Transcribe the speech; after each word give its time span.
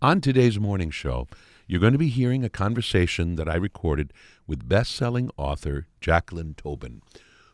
On 0.00 0.20
today's 0.20 0.60
morning 0.60 0.90
show, 0.90 1.26
you're 1.66 1.80
going 1.80 1.92
to 1.92 1.98
be 1.98 2.08
hearing 2.08 2.44
a 2.44 2.48
conversation 2.48 3.34
that 3.34 3.48
I 3.48 3.56
recorded 3.56 4.12
with 4.46 4.68
best 4.68 4.94
selling 4.94 5.28
author 5.36 5.88
Jacqueline 6.00 6.54
Tobin, 6.54 7.02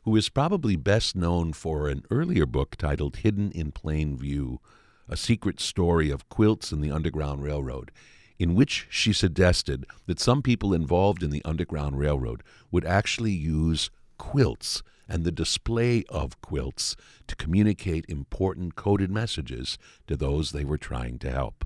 who 0.02 0.14
is 0.14 0.28
probably 0.28 0.76
best 0.76 1.16
known 1.16 1.54
for 1.54 1.88
an 1.88 2.04
earlier 2.10 2.44
book 2.44 2.76
titled 2.76 3.16
Hidden 3.16 3.50
in 3.52 3.72
Plain 3.72 4.18
View 4.18 4.60
A 5.08 5.16
Secret 5.16 5.58
Story 5.58 6.10
of 6.10 6.28
Quilts 6.28 6.70
and 6.70 6.84
the 6.84 6.90
Underground 6.90 7.42
Railroad, 7.42 7.90
in 8.38 8.54
which 8.54 8.88
she 8.90 9.14
suggested 9.14 9.86
that 10.04 10.20
some 10.20 10.42
people 10.42 10.74
involved 10.74 11.22
in 11.22 11.30
the 11.30 11.42
Underground 11.46 11.98
Railroad 11.98 12.42
would 12.70 12.84
actually 12.84 13.32
use 13.32 13.88
quilts 14.18 14.82
and 15.08 15.24
the 15.24 15.32
display 15.32 16.04
of 16.10 16.38
quilts 16.42 16.94
to 17.26 17.36
communicate 17.36 18.04
important 18.06 18.74
coded 18.74 19.10
messages 19.10 19.78
to 20.06 20.14
those 20.14 20.52
they 20.52 20.66
were 20.66 20.76
trying 20.76 21.18
to 21.20 21.30
help. 21.30 21.64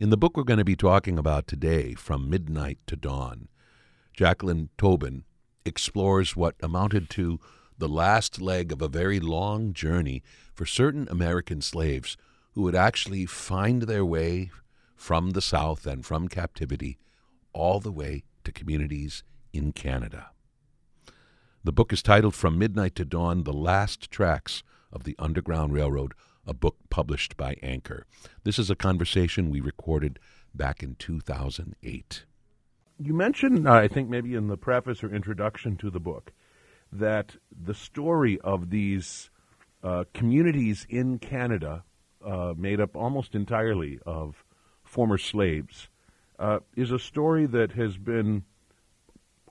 In 0.00 0.08
the 0.08 0.16
book 0.16 0.34
we're 0.34 0.44
going 0.44 0.56
to 0.56 0.64
be 0.64 0.76
talking 0.76 1.18
about 1.18 1.46
today, 1.46 1.92
From 1.92 2.30
Midnight 2.30 2.78
to 2.86 2.96
Dawn, 2.96 3.48
Jacqueline 4.14 4.70
Tobin 4.78 5.24
explores 5.66 6.34
what 6.34 6.54
amounted 6.62 7.10
to 7.10 7.38
the 7.76 7.86
last 7.86 8.40
leg 8.40 8.72
of 8.72 8.80
a 8.80 8.88
very 8.88 9.20
long 9.20 9.74
journey 9.74 10.22
for 10.54 10.64
certain 10.64 11.06
American 11.10 11.60
slaves 11.60 12.16
who 12.52 12.62
would 12.62 12.74
actually 12.74 13.26
find 13.26 13.82
their 13.82 14.02
way 14.02 14.50
from 14.96 15.32
the 15.32 15.42
South 15.42 15.86
and 15.86 16.06
from 16.06 16.28
captivity 16.28 16.96
all 17.52 17.78
the 17.78 17.92
way 17.92 18.24
to 18.44 18.52
communities 18.52 19.22
in 19.52 19.70
Canada. 19.70 20.30
The 21.62 21.72
book 21.72 21.92
is 21.92 22.02
titled 22.02 22.34
From 22.34 22.58
Midnight 22.58 22.94
to 22.94 23.04
Dawn 23.04 23.44
The 23.44 23.52
Last 23.52 24.10
Tracks 24.10 24.62
of 24.90 25.04
the 25.04 25.14
Underground 25.18 25.74
Railroad, 25.74 26.14
a 26.50 26.54
book 26.54 26.76
published 26.90 27.36
by 27.36 27.54
Anchor. 27.62 28.06
This 28.42 28.58
is 28.58 28.70
a 28.70 28.74
conversation 28.74 29.50
we 29.50 29.60
recorded 29.60 30.18
back 30.52 30.82
in 30.82 30.96
2008. 30.96 32.24
You 32.98 33.14
mentioned, 33.14 33.68
uh, 33.68 33.72
I 33.72 33.86
think 33.86 34.10
maybe 34.10 34.34
in 34.34 34.48
the 34.48 34.56
preface 34.56 35.04
or 35.04 35.14
introduction 35.14 35.76
to 35.76 35.90
the 35.90 36.00
book, 36.00 36.32
that 36.92 37.36
the 37.50 37.72
story 37.72 38.40
of 38.40 38.70
these 38.70 39.30
uh, 39.84 40.04
communities 40.12 40.86
in 40.90 41.20
Canada, 41.20 41.84
uh, 42.26 42.52
made 42.56 42.80
up 42.80 42.96
almost 42.96 43.36
entirely 43.36 44.00
of 44.04 44.44
former 44.82 45.18
slaves, 45.18 45.88
uh, 46.40 46.58
is 46.76 46.90
a 46.90 46.98
story 46.98 47.46
that 47.46 47.72
has 47.72 47.96
been 47.96 48.42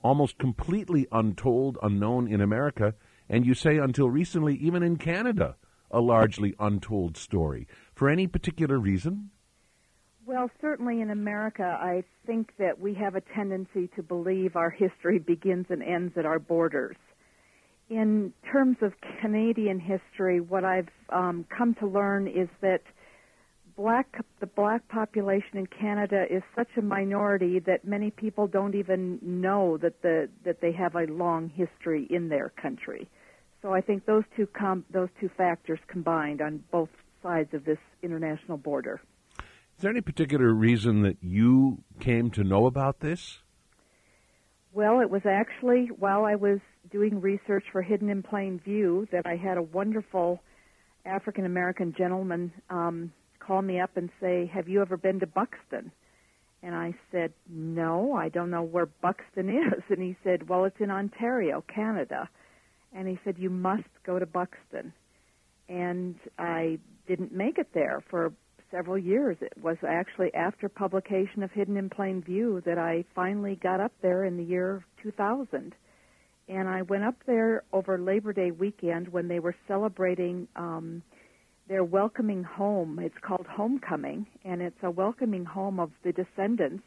almost 0.03 0.37
completely 0.37 1.07
untold, 1.13 1.77
unknown 1.81 2.27
in 2.27 2.41
America, 2.41 2.93
and 3.29 3.45
you 3.45 3.53
say 3.53 3.77
until 3.77 4.09
recently, 4.09 4.55
even 4.55 4.83
in 4.83 4.97
Canada, 4.97 5.55
a 5.91 6.01
largely 6.01 6.55
untold 6.59 7.17
story. 7.17 7.67
For 7.95 8.09
any 8.09 8.27
particular 8.27 8.79
reason? 8.79 9.31
Well, 10.25 10.51
certainly 10.61 11.01
in 11.01 11.09
America, 11.09 11.77
I 11.81 12.03
think 12.27 12.53
that 12.59 12.79
we 12.79 12.93
have 12.93 13.15
a 13.15 13.21
tendency 13.21 13.89
to 13.95 14.03
believe 14.03 14.55
our 14.55 14.69
history 14.69 15.17
begins 15.17 15.65
and 15.69 15.81
ends 15.81 16.13
at 16.17 16.25
our 16.25 16.37
borders. 16.37 16.97
In 17.89 18.31
terms 18.51 18.77
of 18.81 18.93
Canadian 19.19 19.79
history, 19.79 20.39
what 20.39 20.63
I've 20.63 20.89
um, 21.09 21.45
come 21.49 21.73
to 21.79 21.87
learn 21.87 22.27
is 22.27 22.47
that 22.61 22.83
black 23.75 24.19
the 24.39 24.45
black 24.45 24.87
population 24.89 25.57
in 25.57 25.65
Canada 25.65 26.25
is 26.29 26.43
such 26.55 26.67
a 26.77 26.81
minority 26.81 27.59
that 27.59 27.85
many 27.85 28.11
people 28.11 28.45
don't 28.45 28.75
even 28.75 29.17
know 29.21 29.77
that 29.77 30.01
the 30.01 30.29
that 30.43 30.61
they 30.61 30.73
have 30.73 30.95
a 30.95 31.05
long 31.05 31.49
history 31.49 32.05
in 32.09 32.29
their 32.29 32.49
country. 32.61 33.09
So 33.61 33.73
I 33.73 33.81
think 33.81 34.05
those 34.05 34.23
two 34.35 34.47
com- 34.47 34.85
those 34.89 35.09
two 35.19 35.29
factors 35.37 35.79
combined 35.87 36.41
on 36.41 36.63
both 36.71 36.89
sides 37.21 37.53
of 37.53 37.65
this 37.65 37.77
international 38.01 38.57
border. 38.57 39.01
Is 39.77 39.83
there 39.83 39.91
any 39.91 40.01
particular 40.01 40.53
reason 40.53 41.03
that 41.03 41.17
you 41.21 41.83
came 41.99 42.31
to 42.31 42.43
know 42.43 42.65
about 42.65 42.99
this? 42.99 43.39
Well, 44.71 44.99
it 44.99 45.09
was 45.09 45.21
actually 45.25 45.87
while 45.97 46.25
I 46.25 46.35
was 46.35 46.59
doing 46.91 47.21
research 47.21 47.65
for 47.71 47.81
Hidden 47.81 48.09
in 48.09 48.23
Plain 48.23 48.59
View 48.63 49.07
that 49.11 49.25
I 49.25 49.35
had 49.35 49.57
a 49.57 49.61
wonderful 49.61 50.41
African 51.05 51.45
American 51.45 51.93
gentleman 51.97 52.53
um, 52.69 53.11
call 53.39 53.61
me 53.61 53.79
up 53.79 53.97
and 53.97 54.09
say, 54.21 54.49
Have 54.53 54.69
you 54.69 54.81
ever 54.81 54.95
been 54.95 55.19
to 55.21 55.27
Buxton? 55.27 55.91
And 56.61 56.75
I 56.75 56.93
said, 57.11 57.33
No, 57.49 58.13
I 58.13 58.29
don't 58.29 58.51
know 58.51 58.63
where 58.63 58.85
Buxton 58.85 59.49
is. 59.73 59.83
And 59.89 60.01
he 60.01 60.15
said, 60.23 60.47
Well, 60.47 60.65
it's 60.65 60.79
in 60.79 60.91
Ontario, 60.91 61.63
Canada. 61.73 62.29
And 62.93 63.07
he 63.07 63.19
said, 63.23 63.35
You 63.37 63.49
must 63.49 63.89
go 64.05 64.19
to 64.19 64.25
Buxton. 64.25 64.93
And 65.67 66.15
I 66.37 66.79
didn't 67.07 67.33
make 67.33 67.57
it 67.57 67.67
there 67.73 68.03
for 68.09 68.33
several 68.71 68.97
years. 68.97 69.37
It 69.41 69.53
was 69.61 69.77
actually 69.87 70.33
after 70.33 70.69
publication 70.69 71.43
of 71.43 71.51
Hidden 71.51 71.77
in 71.77 71.89
Plain 71.89 72.21
View 72.23 72.61
that 72.65 72.77
I 72.77 73.05
finally 73.15 73.55
got 73.61 73.79
up 73.79 73.91
there 74.01 74.25
in 74.25 74.37
the 74.37 74.43
year 74.43 74.83
2000. 75.03 75.73
And 76.47 76.67
I 76.67 76.81
went 76.83 77.03
up 77.03 77.15
there 77.27 77.63
over 77.73 77.99
Labor 77.99 78.33
Day 78.33 78.51
weekend 78.51 79.07
when 79.09 79.27
they 79.27 79.39
were 79.39 79.55
celebrating 79.67 80.47
um, 80.55 81.03
their 81.67 81.83
welcoming 81.83 82.43
home. 82.43 82.99
It's 82.99 83.17
called 83.21 83.45
Homecoming, 83.47 84.25
and 84.43 84.61
it's 84.61 84.81
a 84.81 84.89
welcoming 84.89 85.45
home 85.45 85.79
of 85.79 85.91
the 86.03 86.11
descendants 86.11 86.83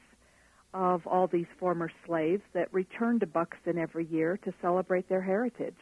of 0.74 1.06
all 1.06 1.28
these 1.28 1.46
former 1.60 1.90
slaves 2.06 2.42
that 2.54 2.72
return 2.72 3.20
to 3.20 3.26
Buxton 3.26 3.78
every 3.78 4.06
year 4.06 4.38
to 4.44 4.52
celebrate 4.60 5.08
their 5.08 5.22
heritage. 5.22 5.76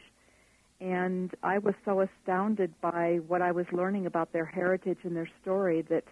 And 0.80 1.30
I 1.42 1.58
was 1.58 1.74
so 1.84 2.00
astounded 2.00 2.72
by 2.80 3.20
what 3.26 3.42
I 3.42 3.52
was 3.52 3.66
learning 3.72 4.06
about 4.06 4.32
their 4.32 4.46
heritage 4.46 4.98
and 5.02 5.14
their 5.14 5.28
story 5.42 5.82
that 5.90 6.04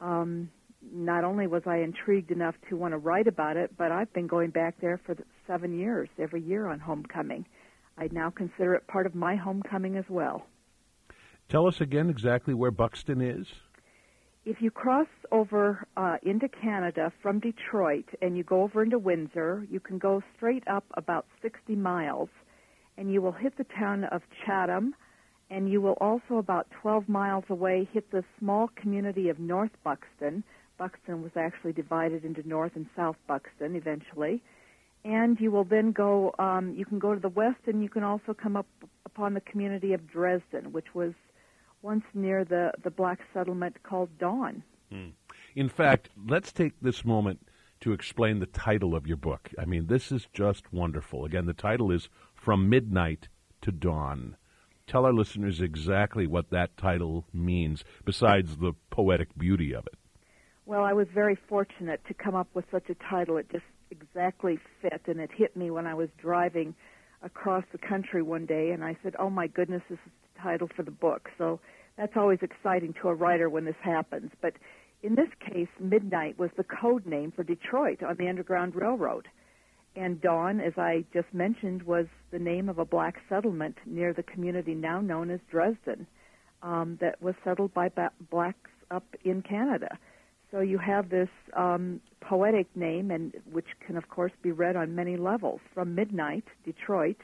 um, 0.00 0.50
not 0.92 1.24
only 1.24 1.46
was 1.46 1.62
I 1.66 1.78
intrigued 1.78 2.30
enough 2.30 2.54
to 2.68 2.76
want 2.76 2.92
to 2.92 2.98
write 2.98 3.26
about 3.26 3.56
it, 3.56 3.76
but 3.76 3.90
I've 3.90 4.12
been 4.12 4.28
going 4.28 4.50
back 4.50 4.76
there 4.80 5.00
for 5.04 5.16
seven 5.46 5.76
years, 5.76 6.08
every 6.18 6.40
year 6.40 6.68
on 6.68 6.78
homecoming. 6.78 7.44
I 7.96 8.08
now 8.12 8.30
consider 8.30 8.74
it 8.74 8.86
part 8.86 9.06
of 9.06 9.14
my 9.14 9.34
homecoming 9.34 9.96
as 9.96 10.04
well. 10.08 10.46
Tell 11.48 11.66
us 11.66 11.80
again 11.80 12.08
exactly 12.10 12.54
where 12.54 12.70
Buxton 12.70 13.20
is. 13.20 13.46
If 14.44 14.62
you 14.62 14.70
cross 14.70 15.08
over 15.32 15.86
uh, 15.96 16.16
into 16.22 16.48
Canada 16.48 17.12
from 17.20 17.40
Detroit 17.40 18.06
and 18.22 18.36
you 18.36 18.44
go 18.44 18.62
over 18.62 18.82
into 18.82 18.98
Windsor, 18.98 19.66
you 19.70 19.80
can 19.80 19.98
go 19.98 20.22
straight 20.36 20.62
up 20.68 20.84
about 20.94 21.26
60 21.42 21.74
miles 21.74 22.28
and 22.98 23.12
you 23.12 23.22
will 23.22 23.32
hit 23.32 23.56
the 23.56 23.64
town 23.64 24.04
of 24.04 24.22
Chatham 24.44 24.94
and 25.50 25.70
you 25.70 25.80
will 25.80 25.96
also 26.00 26.36
about 26.36 26.66
12 26.82 27.08
miles 27.08 27.44
away 27.48 27.88
hit 27.92 28.10
the 28.10 28.24
small 28.38 28.68
community 28.76 29.28
of 29.30 29.38
North 29.38 29.70
Buxton. 29.84 30.44
Buxton 30.76 31.22
was 31.22 31.32
actually 31.36 31.72
divided 31.72 32.24
into 32.24 32.46
North 32.46 32.72
and 32.74 32.86
South 32.94 33.16
Buxton 33.26 33.74
eventually. 33.76 34.42
And 35.04 35.40
you 35.40 35.50
will 35.50 35.64
then 35.64 35.92
go, 35.92 36.34
um, 36.38 36.74
you 36.76 36.84
can 36.84 36.98
go 36.98 37.14
to 37.14 37.20
the 37.20 37.28
west 37.28 37.60
and 37.66 37.82
you 37.82 37.88
can 37.88 38.02
also 38.02 38.34
come 38.34 38.56
up 38.56 38.66
upon 39.06 39.32
the 39.32 39.40
community 39.40 39.94
of 39.94 40.06
Dresden, 40.10 40.72
which 40.72 40.94
was 40.94 41.12
once 41.82 42.04
near 42.12 42.44
the, 42.44 42.72
the 42.82 42.90
black 42.90 43.20
settlement 43.32 43.82
called 43.84 44.10
Dawn. 44.18 44.62
Hmm. 44.90 45.10
In 45.54 45.68
fact, 45.68 46.10
let's 46.26 46.52
take 46.52 46.74
this 46.82 47.04
moment 47.04 47.46
to 47.80 47.92
explain 47.92 48.40
the 48.40 48.46
title 48.46 48.94
of 48.94 49.06
your 49.06 49.16
book. 49.16 49.50
I 49.58 49.64
mean, 49.64 49.86
this 49.86 50.10
is 50.10 50.26
just 50.32 50.72
wonderful. 50.72 51.24
Again, 51.24 51.46
the 51.46 51.54
title 51.54 51.92
is 51.92 52.08
From 52.48 52.70
Midnight 52.70 53.28
to 53.60 53.70
Dawn. 53.70 54.38
Tell 54.86 55.04
our 55.04 55.12
listeners 55.12 55.60
exactly 55.60 56.26
what 56.26 56.48
that 56.48 56.78
title 56.78 57.26
means, 57.30 57.84
besides 58.06 58.56
the 58.56 58.72
poetic 58.88 59.36
beauty 59.36 59.74
of 59.74 59.86
it. 59.86 59.98
Well, 60.64 60.82
I 60.82 60.94
was 60.94 61.08
very 61.12 61.34
fortunate 61.34 62.00
to 62.08 62.14
come 62.14 62.34
up 62.34 62.48
with 62.54 62.64
such 62.70 62.88
a 62.88 62.94
title. 62.94 63.36
It 63.36 63.50
just 63.52 63.66
exactly 63.90 64.58
fit, 64.80 65.02
and 65.08 65.20
it 65.20 65.28
hit 65.30 65.58
me 65.58 65.70
when 65.70 65.86
I 65.86 65.92
was 65.92 66.08
driving 66.16 66.74
across 67.22 67.64
the 67.70 67.76
country 67.76 68.22
one 68.22 68.46
day, 68.46 68.70
and 68.70 68.82
I 68.82 68.96
said, 69.02 69.14
"Oh 69.18 69.28
my 69.28 69.46
goodness, 69.46 69.82
this 69.90 69.98
is 70.06 70.12
the 70.34 70.40
title 70.40 70.68
for 70.74 70.82
the 70.82 70.90
book. 70.90 71.30
So 71.36 71.60
that's 71.98 72.16
always 72.16 72.38
exciting 72.40 72.94
to 73.02 73.10
a 73.10 73.14
writer 73.14 73.50
when 73.50 73.66
this 73.66 73.76
happens. 73.82 74.32
But 74.40 74.54
in 75.02 75.16
this 75.16 75.28
case, 75.38 75.68
Midnight 75.78 76.38
was 76.38 76.52
the 76.56 76.64
code 76.64 77.04
name 77.04 77.30
for 77.30 77.42
Detroit 77.42 78.02
on 78.02 78.16
the 78.16 78.26
Underground 78.26 78.74
Railroad. 78.74 79.28
And 79.98 80.20
Dawn, 80.20 80.60
as 80.60 80.74
I 80.76 81.04
just 81.12 81.26
mentioned, 81.34 81.82
was 81.82 82.06
the 82.30 82.38
name 82.38 82.68
of 82.68 82.78
a 82.78 82.84
black 82.84 83.16
settlement 83.28 83.76
near 83.84 84.12
the 84.12 84.22
community 84.22 84.74
now 84.74 85.00
known 85.00 85.28
as 85.28 85.40
Dresden 85.50 86.06
um, 86.62 86.98
that 87.00 87.20
was 87.20 87.34
settled 87.42 87.74
by 87.74 87.88
ba- 87.88 88.12
blacks 88.30 88.70
up 88.92 89.04
in 89.24 89.42
Canada. 89.42 89.98
So 90.52 90.60
you 90.60 90.78
have 90.78 91.10
this 91.10 91.28
um, 91.56 92.00
poetic 92.20 92.68
name, 92.76 93.10
and 93.10 93.34
which 93.50 93.66
can, 93.84 93.96
of 93.96 94.08
course, 94.08 94.30
be 94.40 94.52
read 94.52 94.76
on 94.76 94.94
many 94.94 95.16
levels, 95.16 95.60
from 95.74 95.96
Midnight, 95.96 96.44
Detroit, 96.64 97.18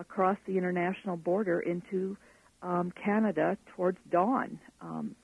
across 0.00 0.38
the 0.44 0.58
international 0.58 1.16
border 1.16 1.60
into 1.60 2.16
um, 2.62 2.92
Canada 3.02 3.56
towards 3.76 3.98
dawn, 4.10 4.58
um, 4.80 5.14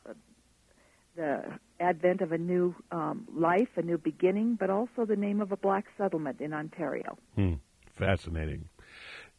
the 1.16 1.42
advent 1.80 2.20
of 2.20 2.32
a 2.32 2.38
new 2.38 2.74
um, 2.92 3.26
life, 3.34 3.68
a 3.76 3.82
new 3.82 3.98
beginning, 3.98 4.56
but 4.58 4.70
also 4.70 5.04
the 5.06 5.16
name 5.16 5.40
of 5.40 5.52
a 5.52 5.56
black 5.56 5.86
settlement 5.98 6.40
in 6.40 6.52
Ontario. 6.52 7.16
Hmm. 7.34 7.54
Fascinating. 7.92 8.68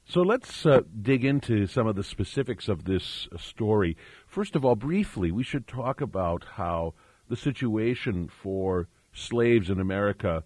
So 0.07 0.21
let's 0.21 0.65
uh, 0.65 0.81
dig 1.01 1.25
into 1.25 1.65
some 1.65 1.87
of 1.87 1.95
the 1.95 2.03
specifics 2.03 2.67
of 2.67 2.85
this 2.85 3.27
uh, 3.33 3.37
story. 3.37 3.97
First 4.27 4.55
of 4.55 4.63
all, 4.63 4.75
briefly, 4.75 5.31
we 5.31 5.43
should 5.43 5.67
talk 5.67 5.99
about 5.99 6.45
how 6.53 6.93
the 7.27 7.35
situation 7.35 8.29
for 8.29 8.87
slaves 9.13 9.69
in 9.69 9.79
America 9.79 10.43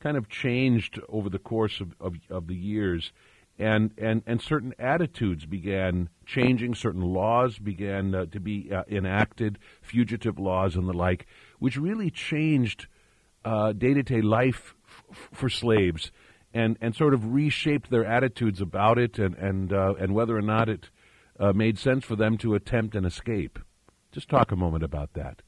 kind 0.00 0.16
of 0.16 0.28
changed 0.28 0.98
over 1.08 1.28
the 1.28 1.38
course 1.38 1.80
of, 1.80 1.94
of, 2.00 2.16
of 2.30 2.46
the 2.46 2.56
years 2.56 3.12
and, 3.62 3.92
and, 3.96 4.22
and 4.26 4.42
certain 4.42 4.74
attitudes 4.78 5.46
began 5.46 6.08
changing, 6.26 6.74
certain 6.74 7.02
laws 7.02 7.58
began 7.58 8.14
uh, 8.14 8.26
to 8.26 8.40
be 8.40 8.70
uh, 8.72 8.82
enacted, 8.90 9.58
fugitive 9.80 10.38
laws 10.38 10.76
and 10.76 10.88
the 10.88 10.92
like, 10.92 11.26
which 11.58 11.76
really 11.76 12.10
changed 12.10 12.86
day 13.44 13.94
to 13.94 14.02
day 14.02 14.20
life 14.20 14.74
f- 14.86 15.28
for 15.32 15.48
slaves 15.48 16.12
and, 16.54 16.76
and 16.80 16.94
sort 16.94 17.14
of 17.14 17.32
reshaped 17.32 17.90
their 17.90 18.04
attitudes 18.04 18.60
about 18.60 18.98
it 18.98 19.18
and, 19.18 19.34
and, 19.36 19.72
uh, 19.72 19.94
and 19.98 20.14
whether 20.14 20.36
or 20.36 20.42
not 20.42 20.68
it 20.68 20.90
uh, 21.40 21.52
made 21.52 21.78
sense 21.78 22.04
for 22.04 22.16
them 22.16 22.36
to 22.38 22.54
attempt 22.54 22.94
an 22.94 23.04
escape. 23.04 23.58
Just 24.12 24.28
talk 24.28 24.52
a 24.52 24.56
moment 24.56 24.84
about 24.84 25.14
that. 25.14 25.42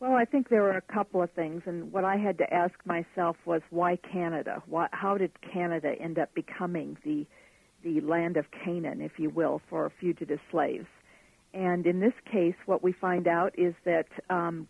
Well, 0.00 0.14
I 0.14 0.24
think 0.24 0.48
there 0.48 0.62
were 0.62 0.76
a 0.76 0.92
couple 0.92 1.22
of 1.22 1.30
things, 1.32 1.62
and 1.66 1.92
what 1.92 2.04
I 2.04 2.16
had 2.16 2.38
to 2.38 2.54
ask 2.54 2.74
myself 2.84 3.36
was 3.44 3.62
why 3.70 3.96
Canada? 3.96 4.62
Why, 4.66 4.86
how 4.92 5.18
did 5.18 5.32
Canada 5.40 5.92
end 6.00 6.18
up 6.18 6.32
becoming 6.34 6.96
the 7.04 7.26
the 7.82 8.00
land 8.00 8.36
of 8.36 8.46
Canaan, 8.64 9.00
if 9.00 9.12
you 9.18 9.30
will, 9.30 9.60
for 9.68 9.90
fugitive 10.00 10.40
slaves? 10.50 10.86
And 11.54 11.86
in 11.86 12.00
this 12.00 12.12
case, 12.30 12.54
what 12.66 12.82
we 12.82 12.92
find 12.92 13.26
out 13.26 13.58
is 13.58 13.74
that 13.84 14.06
um, 14.28 14.68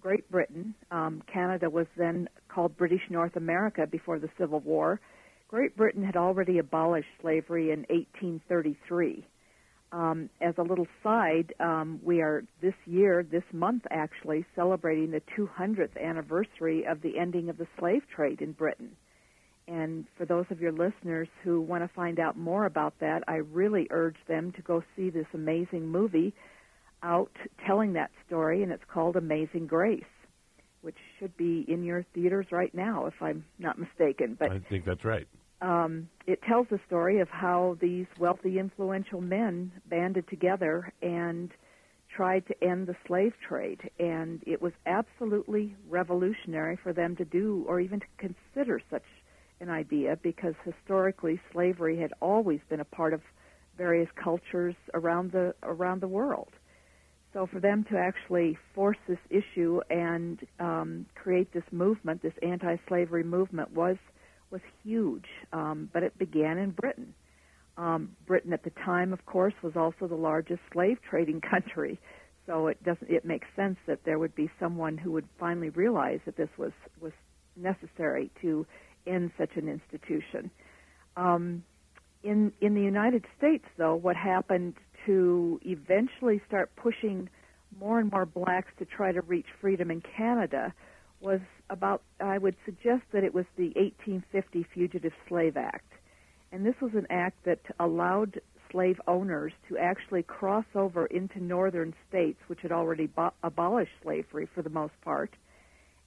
Great 0.00 0.30
Britain, 0.30 0.74
um, 0.90 1.22
Canada 1.32 1.70
was 1.70 1.86
then 1.96 2.28
called 2.48 2.76
British 2.76 3.02
North 3.10 3.36
America 3.36 3.86
before 3.86 4.18
the 4.18 4.28
Civil 4.38 4.60
War. 4.60 5.00
Great 5.48 5.76
Britain 5.76 6.04
had 6.04 6.16
already 6.16 6.58
abolished 6.58 7.08
slavery 7.20 7.70
in 7.70 7.80
1833. 7.88 9.26
Um, 9.90 10.28
as 10.42 10.54
a 10.58 10.62
little 10.62 10.86
side, 11.02 11.54
um, 11.60 11.98
we 12.02 12.20
are 12.20 12.44
this 12.60 12.74
year, 12.84 13.22
this 13.22 13.44
month 13.52 13.84
actually, 13.90 14.44
celebrating 14.54 15.10
the 15.10 15.22
200th 15.36 15.96
anniversary 15.98 16.84
of 16.84 17.00
the 17.00 17.18
ending 17.18 17.48
of 17.48 17.56
the 17.56 17.66
slave 17.78 18.02
trade 18.14 18.42
in 18.42 18.52
Britain. 18.52 18.94
And 19.68 20.06
for 20.16 20.24
those 20.24 20.46
of 20.50 20.60
your 20.60 20.72
listeners 20.72 21.28
who 21.44 21.60
want 21.60 21.84
to 21.84 21.94
find 21.94 22.18
out 22.18 22.36
more 22.36 22.64
about 22.64 22.94
that, 23.00 23.22
I 23.28 23.36
really 23.36 23.86
urge 23.90 24.16
them 24.26 24.52
to 24.52 24.62
go 24.62 24.82
see 24.96 25.10
this 25.10 25.26
amazing 25.34 25.86
movie 25.86 26.34
out 27.02 27.30
telling 27.66 27.92
that 27.92 28.10
story, 28.26 28.62
and 28.62 28.72
it's 28.72 28.82
called 28.92 29.14
Amazing 29.14 29.66
Grace, 29.66 30.02
which 30.80 30.96
should 31.18 31.36
be 31.36 31.64
in 31.68 31.84
your 31.84 32.04
theaters 32.14 32.46
right 32.50 32.74
now, 32.74 33.06
if 33.06 33.14
I'm 33.20 33.44
not 33.58 33.78
mistaken. 33.78 34.36
But 34.38 34.50
I 34.50 34.58
think 34.58 34.84
that's 34.84 35.04
right 35.04 35.28
um, 35.60 36.08
it 36.26 36.40
tells 36.42 36.66
the 36.70 36.80
story 36.86 37.20
of 37.20 37.28
how 37.28 37.76
these 37.80 38.06
wealthy, 38.18 38.58
influential 38.58 39.20
men 39.20 39.72
banded 39.88 40.28
together 40.28 40.92
and 41.02 41.50
tried 42.14 42.46
to 42.46 42.64
end 42.64 42.86
the 42.86 42.96
slave 43.06 43.32
trade. 43.46 43.90
And 43.98 44.42
it 44.46 44.62
was 44.62 44.72
absolutely 44.86 45.74
revolutionary 45.88 46.78
for 46.82 46.92
them 46.92 47.16
to 47.16 47.24
do 47.24 47.64
or 47.68 47.80
even 47.80 48.00
to 48.00 48.06
consider 48.18 48.80
such 48.90 49.02
an 49.60 49.68
idea 49.68 50.18
because 50.22 50.54
historically 50.64 51.40
slavery 51.52 51.98
had 51.98 52.12
always 52.20 52.60
been 52.68 52.80
a 52.80 52.84
part 52.84 53.12
of 53.12 53.20
various 53.76 54.08
cultures 54.22 54.74
around 54.94 55.32
the 55.32 55.54
around 55.62 56.00
the 56.00 56.08
world. 56.08 56.50
So 57.32 57.46
for 57.46 57.60
them 57.60 57.84
to 57.90 57.98
actually 57.98 58.56
force 58.74 58.96
this 59.06 59.18
issue 59.30 59.80
and 59.90 60.38
um, 60.58 61.06
create 61.14 61.52
this 61.52 61.64
movement, 61.70 62.22
this 62.22 62.32
anti-slavery 62.42 63.24
movement, 63.24 63.72
was 63.72 63.96
was 64.50 64.60
huge, 64.82 65.26
um, 65.52 65.90
but 65.92 66.02
it 66.02 66.18
began 66.18 66.56
in 66.58 66.70
Britain. 66.70 67.14
Um, 67.76 68.16
Britain 68.26 68.52
at 68.52 68.64
the 68.64 68.72
time, 68.84 69.12
of 69.12 69.24
course, 69.26 69.54
was 69.62 69.74
also 69.76 70.08
the 70.08 70.16
largest 70.16 70.60
slave 70.72 70.98
trading 71.08 71.40
country, 71.50 72.00
so 72.46 72.68
it 72.68 72.82
doesn't. 72.82 73.10
It 73.10 73.24
makes 73.24 73.46
sense 73.54 73.76
that 73.86 74.00
there 74.04 74.18
would 74.18 74.34
be 74.34 74.50
someone 74.58 74.96
who 74.96 75.12
would 75.12 75.28
finally 75.38 75.68
realize 75.70 76.20
that 76.24 76.36
this 76.36 76.48
was 76.56 76.72
was 77.00 77.12
necessary 77.56 78.30
to 78.40 78.66
end 79.08 79.30
such 79.38 79.56
an 79.56 79.68
institution. 79.68 80.50
Um, 81.16 81.64
in 82.22 82.52
in 82.60 82.74
the 82.74 82.82
United 82.82 83.24
States, 83.36 83.64
though, 83.76 83.94
what 83.94 84.16
happened 84.16 84.74
to 85.06 85.60
eventually 85.64 86.40
start 86.46 86.70
pushing 86.76 87.28
more 87.80 87.98
and 87.98 88.10
more 88.10 88.26
blacks 88.26 88.70
to 88.78 88.84
try 88.84 89.12
to 89.12 89.20
reach 89.22 89.46
freedom 89.60 89.90
in 89.90 90.02
Canada 90.16 90.72
was 91.20 91.40
about, 91.70 92.02
I 92.20 92.38
would 92.38 92.56
suggest 92.64 93.02
that 93.12 93.24
it 93.24 93.34
was 93.34 93.44
the 93.56 93.72
1850 93.76 94.66
Fugitive 94.72 95.12
Slave 95.28 95.56
Act. 95.56 95.92
And 96.52 96.64
this 96.64 96.74
was 96.80 96.92
an 96.94 97.06
act 97.10 97.44
that 97.44 97.60
allowed 97.78 98.40
slave 98.70 99.00
owners 99.06 99.52
to 99.68 99.78
actually 99.78 100.22
cross 100.22 100.64
over 100.74 101.06
into 101.06 101.42
northern 101.42 101.94
states, 102.08 102.38
which 102.46 102.60
had 102.62 102.72
already 102.72 103.06
bo- 103.06 103.32
abolished 103.42 103.92
slavery 104.02 104.48
for 104.54 104.62
the 104.62 104.70
most 104.70 104.92
part, 105.02 105.30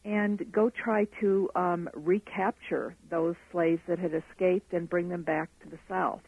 and 0.03 0.51
go 0.51 0.69
try 0.69 1.05
to 1.19 1.49
um, 1.55 1.89
recapture 1.93 2.95
those 3.09 3.35
slaves 3.51 3.81
that 3.87 3.99
had 3.99 4.11
escaped 4.13 4.73
and 4.73 4.89
bring 4.89 5.09
them 5.09 5.23
back 5.23 5.49
to 5.63 5.69
the 5.69 5.77
South. 5.87 6.21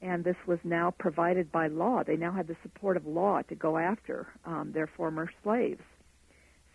And 0.00 0.24
this 0.24 0.36
was 0.46 0.58
now 0.64 0.94
provided 0.98 1.50
by 1.50 1.66
law. 1.66 2.02
They 2.06 2.16
now 2.16 2.32
had 2.32 2.46
the 2.46 2.56
support 2.62 2.96
of 2.96 3.06
law 3.06 3.42
to 3.42 3.54
go 3.54 3.76
after 3.76 4.28
um, 4.46 4.70
their 4.72 4.88
former 4.96 5.30
slaves. 5.42 5.82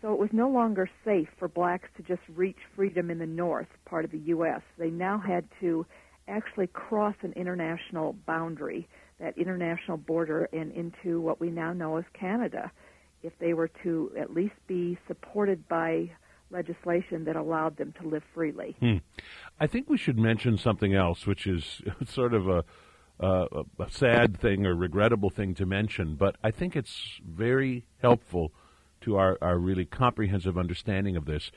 So 0.02 0.12
it 0.12 0.18
was 0.18 0.28
no 0.32 0.50
longer 0.50 0.88
safe 1.04 1.28
for 1.38 1.48
blacks 1.48 1.88
to 1.96 2.02
just 2.02 2.20
reach 2.36 2.58
freedom 2.76 3.10
in 3.10 3.18
the 3.18 3.26
north 3.26 3.68
part 3.86 4.04
of 4.04 4.10
the 4.10 4.18
U.S. 4.18 4.60
They 4.78 4.90
now 4.90 5.18
had 5.18 5.48
to 5.60 5.86
actually 6.28 6.66
cross 6.66 7.14
an 7.22 7.32
international 7.32 8.14
boundary, 8.26 8.86
that 9.18 9.38
international 9.38 9.96
border, 9.96 10.48
and 10.52 10.72
into 10.72 11.22
what 11.22 11.40
we 11.40 11.50
now 11.50 11.72
know 11.72 11.96
as 11.96 12.04
Canada, 12.12 12.70
if 13.24 13.32
they 13.38 13.54
were 13.54 13.70
to 13.82 14.12
at 14.18 14.32
least 14.32 14.54
be 14.66 14.98
supported 15.08 15.66
by 15.68 16.10
legislation 16.50 17.24
that 17.24 17.36
allowed 17.36 17.76
them 17.76 17.92
to 18.00 18.08
live 18.08 18.22
freely. 18.34 18.76
Hmm. 18.78 18.98
I 19.58 19.66
think 19.66 19.88
we 19.88 19.96
should 19.96 20.18
mention 20.18 20.58
something 20.58 20.94
else, 20.94 21.26
which 21.26 21.46
is 21.46 21.82
sort 22.06 22.34
of 22.34 22.48
a, 22.48 22.64
a, 23.18 23.64
sad 23.90 24.38
thing 24.38 24.66
or 24.66 24.74
regrettable 24.74 25.30
thing 25.30 25.54
to 25.54 25.66
mention, 25.66 26.14
but 26.16 26.36
I 26.44 26.50
think 26.50 26.76
it's 26.76 27.20
very 27.26 27.86
helpful 28.00 28.52
to 29.02 29.16
our, 29.16 29.38
our 29.40 29.58
really 29.58 29.84
comprehensive 29.84 30.56
understanding 30.56 31.16
of 31.16 31.24
this. 31.24 31.50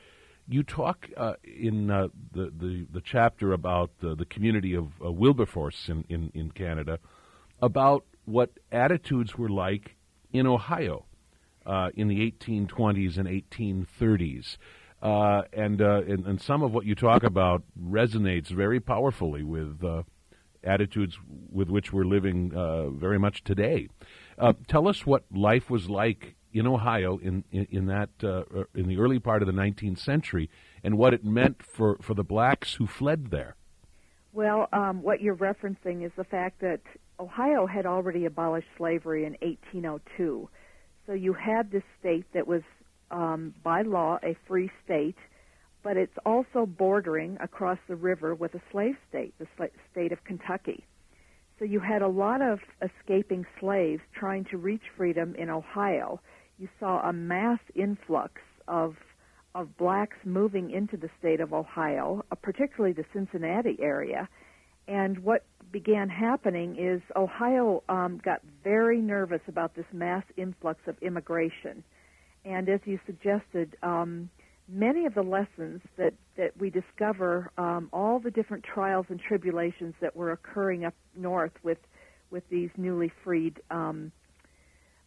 You 0.48 0.62
talk 0.62 1.08
uh, 1.16 1.34
in 1.44 1.90
uh, 1.90 2.08
the, 2.32 2.50
the, 2.56 2.86
the 2.90 3.00
chapter 3.02 3.52
about 3.52 3.90
the 4.00 4.26
community 4.30 4.74
of 4.74 4.98
Wilberforce 5.00 5.88
in, 5.88 6.04
in, 6.08 6.32
in 6.34 6.50
Canada 6.52 6.98
about 7.60 8.04
what 8.24 8.50
attitudes 8.72 9.36
were 9.36 9.48
like 9.48 9.96
in 10.32 10.46
Ohio 10.46 11.04
uh, 11.68 11.90
in 11.94 12.08
the 12.08 12.32
1820s 12.32 13.18
and 13.18 13.28
1830s. 13.28 14.56
Uh, 15.00 15.42
and, 15.52 15.80
and, 15.80 16.26
and 16.26 16.40
some 16.40 16.62
of 16.62 16.72
what 16.72 16.84
you 16.84 16.96
talk 16.96 17.22
about 17.22 17.62
resonates 17.80 18.48
very 18.48 18.80
powerfully 18.80 19.44
with 19.44 19.80
attitudes 20.64 21.16
with 21.52 21.68
which 21.68 21.92
we're 21.92 22.04
living 22.04 22.50
very 22.98 23.18
much 23.18 23.44
today. 23.44 23.88
tell 24.66 24.88
us 24.88 25.06
what 25.06 25.24
life 25.30 25.70
was 25.70 25.88
like 25.88 26.34
in 26.52 26.66
Ohio 26.66 27.18
in 27.18 27.44
in, 27.50 27.66
in 27.70 27.86
that 27.86 28.10
uh, 28.22 28.42
uh, 28.56 28.64
in 28.74 28.88
the 28.88 28.98
early 28.98 29.18
part 29.18 29.42
of 29.42 29.46
the 29.46 29.52
19th 29.52 29.98
century, 29.98 30.50
and 30.82 30.96
what 30.96 31.14
it 31.14 31.24
meant 31.24 31.62
for 31.62 31.98
for 32.00 32.14
the 32.14 32.24
blacks 32.24 32.74
who 32.74 32.86
fled 32.86 33.30
there. 33.30 33.56
Well, 34.32 34.68
um, 34.72 35.02
what 35.02 35.20
you're 35.20 35.36
referencing 35.36 36.04
is 36.04 36.12
the 36.16 36.24
fact 36.24 36.60
that 36.60 36.80
Ohio 37.18 37.66
had 37.66 37.86
already 37.86 38.24
abolished 38.26 38.68
slavery 38.76 39.24
in 39.24 39.32
1802, 39.42 40.48
so 41.08 41.14
you 41.14 41.32
had 41.32 41.72
this 41.72 41.82
state 41.98 42.26
that 42.32 42.46
was 42.46 42.62
um, 43.10 43.52
by 43.64 43.82
law 43.82 44.18
a 44.22 44.36
free 44.46 44.70
state, 44.84 45.16
but 45.82 45.96
it's 45.96 46.16
also 46.24 46.66
bordering 46.66 47.36
across 47.40 47.78
the 47.88 47.96
river 47.96 48.36
with 48.36 48.54
a 48.54 48.62
slave 48.70 48.94
state, 49.08 49.34
the 49.40 49.46
sl- 49.56 49.64
state 49.90 50.12
of 50.12 50.22
Kentucky. 50.22 50.84
So 51.58 51.64
you 51.64 51.80
had 51.80 52.02
a 52.02 52.08
lot 52.08 52.42
of 52.42 52.60
escaping 52.80 53.44
slaves 53.58 54.02
trying 54.14 54.44
to 54.52 54.58
reach 54.58 54.82
freedom 54.96 55.34
in 55.34 55.50
Ohio 55.50 56.20
you 56.58 56.68
saw 56.78 57.08
a 57.08 57.12
mass 57.12 57.60
influx 57.74 58.34
of 58.66 58.96
of 59.54 59.76
blacks 59.78 60.16
moving 60.24 60.70
into 60.70 60.96
the 60.96 61.08
state 61.18 61.40
of 61.40 61.54
Ohio, 61.54 62.22
uh, 62.30 62.34
particularly 62.34 62.92
the 62.92 63.04
Cincinnati 63.12 63.76
area. 63.80 64.28
And 64.86 65.18
what 65.20 65.44
began 65.72 66.08
happening 66.08 66.76
is 66.78 67.00
Ohio 67.16 67.82
um, 67.88 68.20
got 68.22 68.42
very 68.68 69.00
nervous 69.00 69.40
about 69.48 69.74
this 69.74 69.86
mass 69.94 70.24
influx 70.36 70.78
of 70.86 70.94
immigration. 71.00 71.82
And 72.44 72.68
as 72.68 72.80
you 72.84 73.00
suggested, 73.06 73.76
um, 73.82 74.28
many 74.68 75.06
of 75.06 75.14
the 75.14 75.22
lessons 75.22 75.80
that, 75.96 76.12
that 76.36 76.50
we 76.60 76.68
discover, 76.68 77.50
um, 77.56 77.88
all 77.94 78.18
the 78.18 78.30
different 78.30 78.64
trials 78.64 79.06
and 79.08 79.18
tribulations 79.18 79.94
that 80.02 80.14
were 80.14 80.32
occurring 80.32 80.84
up 80.84 80.92
north 81.16 81.56
with, 81.62 81.78
with 82.30 82.44
these 82.50 82.68
newly 82.76 83.10
freed 83.24 83.58
um, 83.70 84.12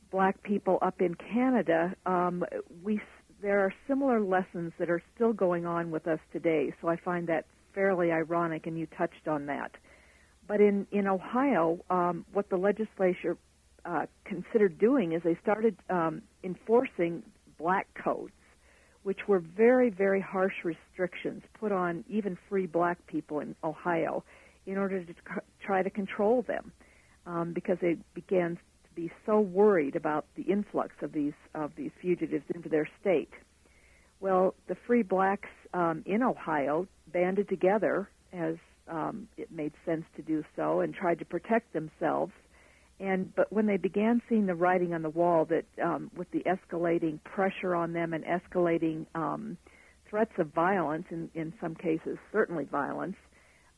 black 0.09 0.41
people 0.41 0.79
up 0.81 0.99
in 0.99 1.13
Canada, 1.13 1.95
um, 2.07 2.43
we 2.83 2.99
there 3.43 3.59
are 3.59 3.73
similar 3.87 4.19
lessons 4.21 4.71
that 4.77 4.89
are 4.89 5.01
still 5.15 5.33
going 5.33 5.65
on 5.65 5.89
with 5.89 6.05
us 6.05 6.19
today. 6.31 6.71
So 6.79 6.87
I 6.89 6.97
find 6.97 7.25
that 7.27 7.45
fairly 7.73 8.11
ironic, 8.11 8.67
and 8.67 8.77
you 8.77 8.85
touched 8.95 9.27
on 9.27 9.47
that. 9.47 9.71
But 10.47 10.61
in 10.61 10.85
in 10.91 11.07
Ohio, 11.07 11.79
um, 11.89 12.25
what 12.33 12.49
the 12.49 12.57
legislature 12.57 13.37
uh, 13.85 14.05
considered 14.25 14.77
doing 14.77 15.13
is 15.13 15.21
they 15.23 15.38
started 15.41 15.75
um, 15.89 16.21
enforcing 16.43 17.23
black 17.57 17.88
codes. 17.93 18.33
which 19.03 19.27
were 19.27 19.39
very, 19.39 19.89
very 19.89 20.21
harsh 20.21 20.53
restrictions 20.63 21.41
put 21.59 21.71
on 21.71 22.03
even 22.07 22.38
free 22.47 22.67
black 22.67 22.97
people 23.07 23.39
in 23.39 23.55
Ohio 23.63 24.23
in 24.65 24.77
order 24.77 25.03
to 25.03 25.13
try 25.59 25.81
to 25.81 25.89
control 25.89 26.43
them 26.43 26.71
um, 27.25 27.51
because 27.53 27.77
they 27.81 27.97
began 28.13 28.55
to 28.55 28.95
be 28.95 29.11
so 29.25 29.39
worried 29.39 29.95
about 29.95 30.25
the 30.35 30.43
influx 30.43 30.93
of 31.01 31.13
these 31.13 31.33
of 31.55 31.71
these 31.75 31.91
fugitives 32.01 32.45
into 32.53 32.69
their 32.69 32.88
state. 33.00 33.31
Well, 34.19 34.53
the 34.67 34.75
free 34.85 35.01
blacks 35.01 35.50
um, 35.73 36.03
in 36.05 36.21
Ohio 36.21 36.88
banded 37.11 37.50
together 37.50 38.07
as 38.31 38.55
um, 38.88 39.27
it 39.38 39.51
made 39.51 39.73
sense 39.85 40.05
to 40.15 40.21
do 40.21 40.43
so 40.55 40.81
and 40.81 40.93
tried 40.93 41.19
to 41.19 41.25
protect 41.25 41.73
themselves. 41.73 42.33
And 43.01 43.34
but 43.36 43.51
when 43.51 43.65
they 43.65 43.77
began 43.77 44.22
seeing 44.29 44.46
the 44.46 44.53
writing 44.53 44.93
on 44.93 45.01
the 45.01 45.10
wall 45.10 45.46
that 45.46 45.65
um, 45.84 46.12
with 46.15 46.29
the 46.31 46.43
escalating 46.43 47.22
pressure 47.24 47.74
on 47.74 47.93
them 47.93 48.13
and 48.13 48.24
escalating 48.24 49.08
um, 49.15 49.58
threats 50.08 50.34
of 50.38 50.53
violence, 50.53 51.05
in, 51.10 51.29
in 51.34 51.51
some 51.60 51.74
cases 51.74 52.20
certainly 52.31 52.65
violence, 52.65 53.15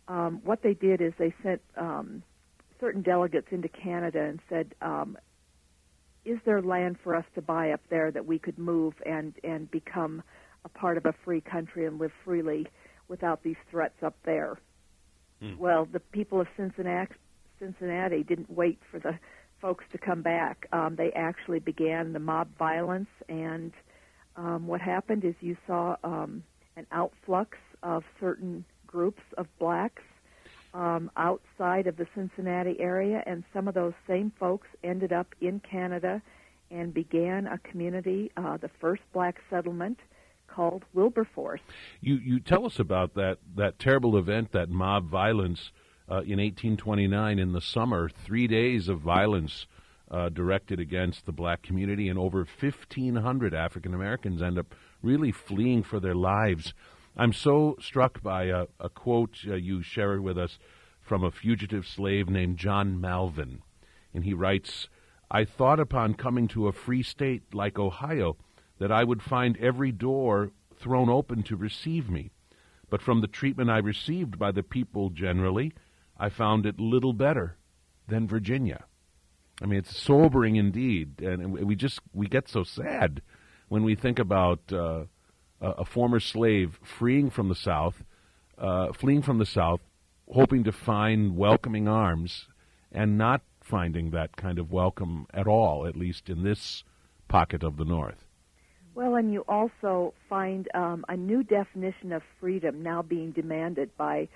um, 0.09 0.41
what 0.43 0.61
they 0.61 0.73
did 0.73 0.99
is 0.99 1.13
they 1.17 1.33
sent 1.41 1.61
um, 1.77 2.21
certain 2.81 3.01
delegates 3.01 3.47
into 3.51 3.69
Canada 3.69 4.21
and 4.21 4.41
said, 4.49 4.75
um, 4.81 5.17
"Is 6.25 6.39
there 6.43 6.61
land 6.61 6.97
for 7.01 7.15
us 7.15 7.25
to 7.35 7.41
buy 7.41 7.71
up 7.71 7.81
there 7.89 8.11
that 8.11 8.25
we 8.25 8.39
could 8.39 8.59
move 8.59 8.93
and 9.05 9.33
and 9.41 9.71
become 9.71 10.21
a 10.65 10.69
part 10.69 10.97
of 10.97 11.05
a 11.05 11.13
free 11.23 11.39
country 11.39 11.85
and 11.85 11.97
live 11.97 12.11
freely 12.25 12.67
without 13.07 13.41
these 13.41 13.55
threats 13.71 14.03
up 14.03 14.17
there?" 14.25 14.57
Mm. 15.41 15.57
Well, 15.57 15.85
the 15.85 16.01
people 16.01 16.41
of 16.41 16.47
Cincinnati, 16.57 17.13
Cincinnati 17.63 18.23
didn't 18.23 18.49
wait 18.49 18.79
for 18.91 18.99
the 18.99 19.17
folks 19.61 19.85
to 19.93 19.97
come 19.97 20.21
back. 20.21 20.67
Um, 20.73 20.95
they 20.97 21.11
actually 21.13 21.59
began 21.59 22.11
the 22.11 22.19
mob 22.19 22.49
violence, 22.57 23.07
and 23.29 23.71
um, 24.35 24.67
what 24.67 24.81
happened 24.81 25.23
is 25.23 25.33
you 25.39 25.55
saw 25.65 25.95
um, 26.03 26.43
an 26.75 26.85
outflux 26.91 27.47
of 27.81 28.03
certain 28.19 28.65
groups 28.85 29.21
of 29.37 29.47
blacks 29.59 30.03
um, 30.73 31.09
outside 31.15 31.87
of 31.87 31.95
the 31.95 32.07
Cincinnati 32.13 32.75
area, 32.79 33.23
and 33.25 33.43
some 33.53 33.67
of 33.67 33.73
those 33.73 33.93
same 34.07 34.31
folks 34.37 34.67
ended 34.83 35.13
up 35.13 35.27
in 35.39 35.61
Canada 35.61 36.21
and 36.69 36.93
began 36.93 37.47
a 37.47 37.57
community, 37.59 38.31
uh, 38.35 38.57
the 38.57 38.69
first 38.81 39.03
black 39.13 39.37
settlement 39.49 39.99
called 40.47 40.83
Wilberforce. 40.93 41.61
You 42.01 42.15
you 42.15 42.39
tell 42.39 42.65
us 42.65 42.79
about 42.79 43.13
that 43.13 43.37
that 43.55 43.79
terrible 43.79 44.17
event, 44.17 44.51
that 44.51 44.69
mob 44.69 45.09
violence 45.09 45.71
uh, 46.09 46.21
in 46.21 46.39
1829 46.39 47.39
in 47.39 47.53
the 47.53 47.61
summer. 47.61 48.09
Three 48.09 48.47
days 48.47 48.87
of 48.87 48.99
violence 48.99 49.67
uh, 50.11 50.29
directed 50.29 50.79
against 50.79 51.25
the 51.25 51.31
black 51.31 51.63
community, 51.63 52.07
and 52.07 52.19
over 52.19 52.39
1,500 52.59 53.53
African 53.53 53.93
Americans 53.93 54.41
end 54.41 54.59
up 54.59 54.75
really 55.01 55.31
fleeing 55.31 55.83
for 55.83 55.99
their 55.99 56.15
lives. 56.15 56.73
I'm 57.15 57.33
so 57.33 57.77
struck 57.79 58.21
by 58.21 58.45
a, 58.45 58.65
a 58.79 58.89
quote 58.89 59.37
uh, 59.47 59.55
you 59.55 59.81
shared 59.81 60.21
with 60.21 60.37
us 60.37 60.59
from 61.01 61.23
a 61.23 61.31
fugitive 61.31 61.85
slave 61.85 62.29
named 62.29 62.57
John 62.57 62.99
Malvin, 62.99 63.61
and 64.13 64.23
he 64.23 64.33
writes. 64.33 64.87
I 65.31 65.45
thought 65.45 65.79
upon 65.79 66.13
coming 66.13 66.47
to 66.49 66.67
a 66.67 66.71
free 66.71 67.01
state 67.01 67.55
like 67.55 67.79
Ohio 67.79 68.37
that 68.77 68.91
I 68.91 69.03
would 69.03 69.23
find 69.23 69.57
every 69.57 69.91
door 69.91 70.51
thrown 70.77 71.09
open 71.09 71.41
to 71.43 71.55
receive 71.55 72.09
me. 72.09 72.29
But 72.89 73.01
from 73.01 73.21
the 73.21 73.27
treatment 73.27 73.71
I 73.71 73.79
received 73.79 74.37
by 74.37 74.51
the 74.51 74.61
people 74.61 75.09
generally, 75.09 75.73
I 76.23 76.29
found 76.29 76.65
it 76.65 76.79
little 76.79 77.11
better 77.11 77.57
than 78.07 78.29
Virginia. 78.29 78.85
I 79.61 79.65
mean, 79.65 79.79
it's 79.79 80.01
sobering 80.01 80.55
indeed, 80.55 81.21
and 81.21 81.51
we 81.51 81.75
just 81.75 81.99
we 82.13 82.27
get 82.27 82.47
so 82.47 82.63
sad 82.63 83.21
when 83.67 83.83
we 83.83 83.95
think 83.95 84.19
about 84.19 84.61
uh, 84.71 85.03
a 85.59 85.83
former 85.83 86.21
slave 86.21 86.79
freeing 86.81 87.29
from 87.29 87.49
the 87.49 87.55
South, 87.55 88.03
uh, 88.57 88.93
fleeing 88.93 89.21
from 89.21 89.37
the 89.37 89.45
South, 89.45 89.81
hoping 90.33 90.63
to 90.63 90.71
find 90.71 91.35
welcoming 91.35 91.89
arms, 91.89 92.47
and 92.89 93.17
not 93.17 93.41
finding 93.59 94.11
that 94.11 94.37
kind 94.37 94.59
of 94.59 94.71
welcome 94.71 95.27
at 95.33 95.45
all, 95.45 95.85
at 95.85 95.97
least 95.97 96.29
in 96.29 96.41
this 96.41 96.85
pocket 97.27 97.63
of 97.63 97.75
the 97.75 97.85
North. 97.85 98.23
Well, 98.95 99.15
and 99.15 99.33
you 99.33 99.43
also 99.49 100.13
find 100.29 100.69
um, 100.73 101.03
a 101.09 101.17
new 101.17 101.43
definition 101.43 102.13
of 102.13 102.21
freedom 102.39 102.81
now 102.81 103.01
being 103.01 103.31
demanded 103.31 103.89
by 103.97 104.29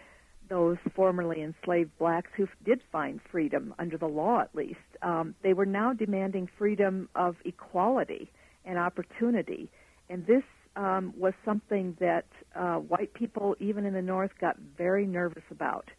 those 0.49 0.77
formerly 0.95 1.41
enslaved 1.41 1.97
blacks 1.97 2.29
who 2.35 2.47
did 2.65 2.81
find 2.91 3.19
freedom 3.31 3.73
under 3.79 3.97
the 3.97 4.07
law, 4.07 4.41
at 4.41 4.53
least. 4.55 4.79
Um, 5.01 5.35
they 5.43 5.53
were 5.53 5.65
now 5.65 5.93
demanding 5.93 6.49
freedom 6.57 7.09
of 7.15 7.35
equality 7.45 8.31
and 8.65 8.77
opportunity, 8.77 9.69
and 10.09 10.25
this 10.25 10.43
um, 10.75 11.13
was 11.17 11.33
something 11.43 11.97
that 11.99 12.25
uh, 12.55 12.75
white 12.75 13.13
people, 13.13 13.55
even 13.59 13.85
in 13.85 13.93
the 13.93 14.01
North, 14.01 14.31
got 14.39 14.57
very 14.77 15.05
nervous 15.05 15.43
about. 15.49 15.89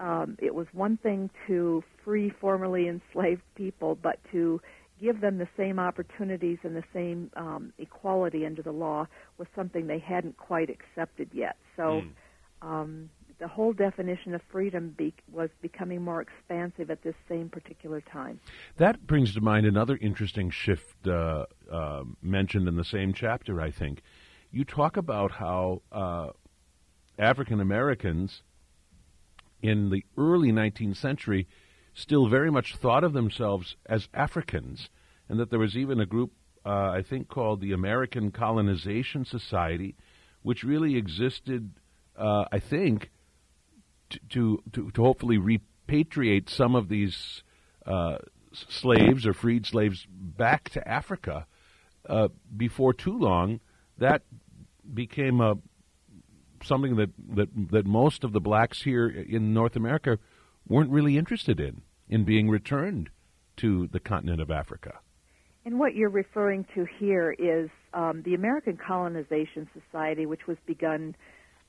Um, 0.00 0.36
it 0.40 0.54
was 0.54 0.66
one 0.72 0.96
thing 0.96 1.30
to 1.46 1.84
free 2.04 2.32
formerly 2.40 2.88
enslaved 2.88 3.42
people, 3.54 3.96
but 4.02 4.18
to 4.32 4.60
give 5.00 5.20
them 5.20 5.38
the 5.38 5.48
same 5.56 5.78
opportunities 5.78 6.58
and 6.62 6.74
the 6.74 6.84
same 6.94 7.30
um, 7.36 7.72
equality 7.78 8.46
under 8.46 8.62
the 8.62 8.72
law 8.72 9.06
was 9.36 9.48
something 9.54 9.86
they 9.86 9.98
hadn't 9.98 10.36
quite 10.36 10.70
accepted 10.70 11.28
yet. 11.32 11.56
So 11.76 12.02
mm. 12.02 12.10
um, 12.62 13.10
the 13.42 13.48
whole 13.48 13.72
definition 13.72 14.36
of 14.36 14.40
freedom 14.52 14.94
be- 14.96 15.12
was 15.30 15.50
becoming 15.60 16.00
more 16.00 16.22
expansive 16.22 16.92
at 16.92 17.02
this 17.02 17.16
same 17.28 17.48
particular 17.48 18.00
time. 18.00 18.38
That 18.76 19.04
brings 19.04 19.34
to 19.34 19.40
mind 19.40 19.66
another 19.66 19.98
interesting 20.00 20.48
shift 20.48 21.08
uh, 21.08 21.46
uh, 21.70 22.04
mentioned 22.22 22.68
in 22.68 22.76
the 22.76 22.84
same 22.84 23.12
chapter, 23.12 23.60
I 23.60 23.72
think. 23.72 24.02
You 24.52 24.64
talk 24.64 24.96
about 24.96 25.32
how 25.32 25.82
uh, 25.90 26.28
African 27.18 27.58
Americans 27.60 28.42
in 29.60 29.90
the 29.90 30.04
early 30.16 30.52
19th 30.52 30.96
century 30.98 31.48
still 31.94 32.28
very 32.28 32.50
much 32.50 32.76
thought 32.76 33.02
of 33.02 33.12
themselves 33.12 33.74
as 33.86 34.08
Africans, 34.14 34.88
and 35.28 35.40
that 35.40 35.50
there 35.50 35.58
was 35.58 35.76
even 35.76 35.98
a 35.98 36.06
group, 36.06 36.30
uh, 36.64 36.90
I 36.90 37.02
think, 37.02 37.26
called 37.26 37.60
the 37.60 37.72
American 37.72 38.30
Colonization 38.30 39.24
Society, 39.24 39.96
which 40.42 40.62
really 40.62 40.96
existed, 40.96 41.72
uh, 42.16 42.44
I 42.52 42.60
think, 42.60 43.10
to, 44.30 44.62
to, 44.72 44.90
to 44.90 45.02
hopefully 45.02 45.38
repatriate 45.38 46.48
some 46.48 46.74
of 46.74 46.88
these 46.88 47.42
uh, 47.86 48.18
slaves 48.52 49.26
or 49.26 49.32
freed 49.32 49.66
slaves 49.66 50.06
back 50.10 50.70
to 50.70 50.86
Africa. 50.86 51.46
Uh, 52.08 52.28
before 52.56 52.92
too 52.92 53.16
long, 53.16 53.60
that 53.98 54.22
became 54.92 55.40
a 55.40 55.54
something 56.64 56.96
that, 56.96 57.10
that 57.34 57.48
that 57.70 57.86
most 57.86 58.24
of 58.24 58.32
the 58.32 58.40
blacks 58.40 58.82
here 58.82 59.08
in 59.08 59.52
North 59.52 59.76
America 59.76 60.18
weren't 60.68 60.90
really 60.90 61.16
interested 61.16 61.60
in, 61.60 61.82
in 62.08 62.24
being 62.24 62.48
returned 62.48 63.10
to 63.56 63.88
the 63.88 64.00
continent 64.00 64.40
of 64.40 64.50
Africa. 64.50 65.00
And 65.64 65.78
what 65.78 65.94
you're 65.94 66.10
referring 66.10 66.66
to 66.74 66.86
here 66.98 67.34
is 67.38 67.70
um, 67.94 68.22
the 68.24 68.34
American 68.34 68.76
Colonization 68.76 69.68
Society, 69.72 70.26
which 70.26 70.46
was 70.48 70.56
begun 70.66 71.14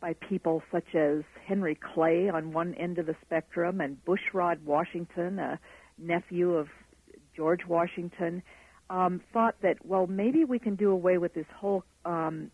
by 0.04 0.14
people 0.28 0.62
such 0.70 0.96
as 0.96 1.24
Henry 1.48 1.80
Clay 1.94 2.28
on 2.28 2.52
one 2.52 2.74
end 2.74 2.98
of 2.98 3.06
the 3.06 3.16
spectrum 3.26 3.80
and 3.80 3.96
Bushrod 4.04 4.62
Washington, 4.66 5.40
a 5.40 5.58
nephew 5.98 6.56
of 6.56 6.68
George 7.34 7.62
Washington, 7.66 8.44
um, 8.90 9.22
thought 9.32 9.56
that, 9.62 9.78
well, 9.86 10.06
maybe 10.06 10.44
we 10.44 10.60
can 10.60 10.76
do 10.76 10.92
away 10.92 11.18
with 11.18 11.34
this 11.34 11.46
whole 11.56 11.86
um, 12.04 12.52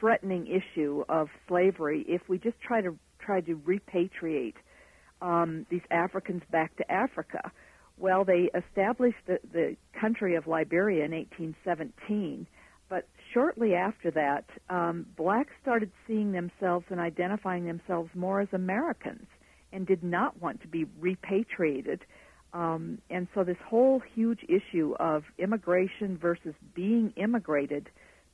threatening 0.00 0.46
issue 0.46 1.04
of 1.10 1.28
slavery 1.46 2.06
if 2.08 2.22
we 2.26 2.38
just 2.38 2.58
try 2.66 2.80
to 2.80 2.96
try 3.20 3.42
to 3.42 3.54
repatriate 3.58 4.54
um, 5.20 5.66
these 5.68 5.82
Africans 5.90 6.42
back 6.50 6.74
to 6.76 6.90
Africa. 6.90 7.52
Well, 7.98 8.24
they 8.24 8.48
established 8.54 9.18
the, 9.26 9.40
the 9.52 9.76
country 10.00 10.36
of 10.36 10.46
Liberia 10.46 11.04
in 11.04 11.10
1817, 11.10 12.46
but 12.46 12.56
shortly 13.32 13.74
after 13.74 14.10
that, 14.12 14.44
um, 14.70 15.06
blacks 15.16 15.52
started 15.60 15.90
seeing 16.06 16.32
themselves 16.32 16.86
and 16.90 17.00
identifying 17.00 17.66
themselves 17.66 18.10
more 18.14 18.40
as 18.40 18.48
Americans 18.52 19.26
and 19.72 19.86
did 19.86 20.02
not 20.02 20.40
want 20.40 20.60
to 20.62 20.68
be 20.68 20.84
repatriated. 21.00 22.00
Um, 22.52 22.98
and 23.08 23.28
so 23.34 23.44
this 23.44 23.56
whole 23.66 24.02
huge 24.14 24.40
issue 24.44 24.94
of 25.00 25.24
immigration 25.38 26.18
versus 26.20 26.54
being 26.74 27.12
immigrated 27.16 27.88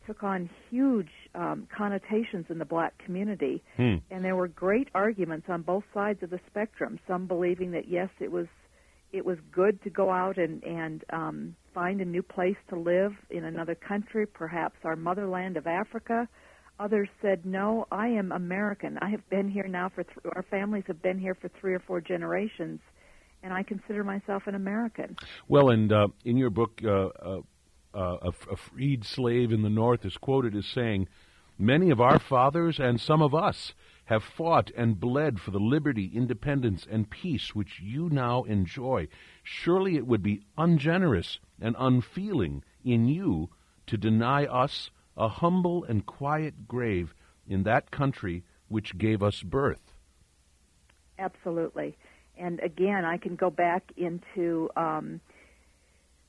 took 0.07 0.23
on 0.23 0.49
huge 0.71 1.11
um, 1.35 1.69
connotations 1.76 2.47
in 2.49 2.59
the 2.59 2.64
black 2.64 2.97
community, 3.05 3.62
hmm. 3.76 3.97
and 4.11 4.25
there 4.25 4.35
were 4.35 4.49
great 4.49 4.88
arguments 4.95 5.47
on 5.49 5.62
both 5.62 5.85
sides 5.93 6.23
of 6.23 6.31
the 6.31 6.40
spectrum. 6.50 6.99
Some 7.07 7.26
believing 7.26 7.73
that 7.73 7.88
yes, 7.88 8.09
it 8.19 8.33
was 8.33 8.47
it 9.12 9.25
was 9.25 9.38
good 9.53 9.83
to 9.83 9.91
go 9.91 10.11
out 10.11 10.38
and 10.38 10.62
and 10.65 11.05
um, 11.11 11.57
find 11.75 12.00
a 12.00 12.05
new 12.05 12.23
place 12.23 12.57
to 12.69 12.79
live 12.79 13.12
in 13.31 13.45
another 13.45 13.75
country, 13.75 14.27
perhaps 14.27 14.77
our 14.85 14.97
motherland 14.97 15.57
of 15.57 15.67
Africa. 15.67 16.29
Others 16.81 17.09
said, 17.21 17.45
"No, 17.45 17.87
I 17.91 18.09
am 18.09 18.33
American. 18.33 18.99
I 19.00 19.11
have 19.11 19.29
been 19.31 19.49
here 19.49 19.67
now 19.67 19.88
for 19.88 20.05
th- 20.05 20.19
our 20.37 20.45
families 20.50 20.85
have 20.87 21.03
been 21.03 21.19
here 21.19 21.35
for 21.35 21.49
three 21.61 21.75
or 21.75 21.81
four 21.81 22.00
generations, 22.00 22.81
and 23.43 23.53
I 23.53 23.62
consider 23.62 24.05
myself 24.05 24.45
an 24.47 24.55
American." 24.55 25.17
Well, 25.49 25.71
and 25.71 25.93
uh, 25.93 26.09
in 26.25 26.37
your 26.37 26.50
book. 26.50 26.81
Uh, 26.85 27.07
uh 27.07 27.41
uh, 27.95 28.19
a, 28.21 28.53
a 28.53 28.57
freed 28.57 29.03
slave 29.03 29.50
in 29.50 29.62
the 29.62 29.71
North, 29.71 30.05
is 30.05 30.15
quoted 30.19 30.55
as 30.55 30.67
saying, 30.67 31.09
Many 31.59 31.91
of 31.91 32.00
our 32.00 32.21
fathers 32.21 32.79
and 32.79 33.00
some 33.00 33.21
of 33.21 33.35
us 33.35 33.73
have 34.09 34.25
fought 34.25 34.71
and 34.75 34.99
bled 34.99 35.38
for 35.38 35.50
the 35.50 35.59
liberty, 35.59 36.11
independence, 36.15 36.87
and 36.91 37.11
peace 37.11 37.55
which 37.55 37.79
you 37.79 38.09
now 38.09 38.43
enjoy. 38.45 39.07
Surely 39.43 39.97
it 39.97 40.07
would 40.07 40.23
be 40.23 40.41
ungenerous 40.57 41.38
and 41.61 41.77
unfeeling 41.79 42.65
in 42.83 43.07
you 43.07 43.50
to 43.87 43.99
deny 43.99 44.47
us 44.47 44.91
a 45.15 45.29
humble 45.29 45.85
and 45.85 46.07
quiet 46.07 46.67
grave 46.67 47.12
in 47.47 47.65
that 47.65 47.91
country 47.91 48.43
which 48.69 48.97
gave 48.97 49.23
us 49.23 49.43
birth. 49.43 49.93
Absolutely. 51.19 51.95
And 52.38 52.61
again, 52.61 53.05
I 53.05 53.19
can 53.19 53.37
go 53.37 53.50
back 53.50 53.93
into 53.99 54.71
um, 54.75 55.21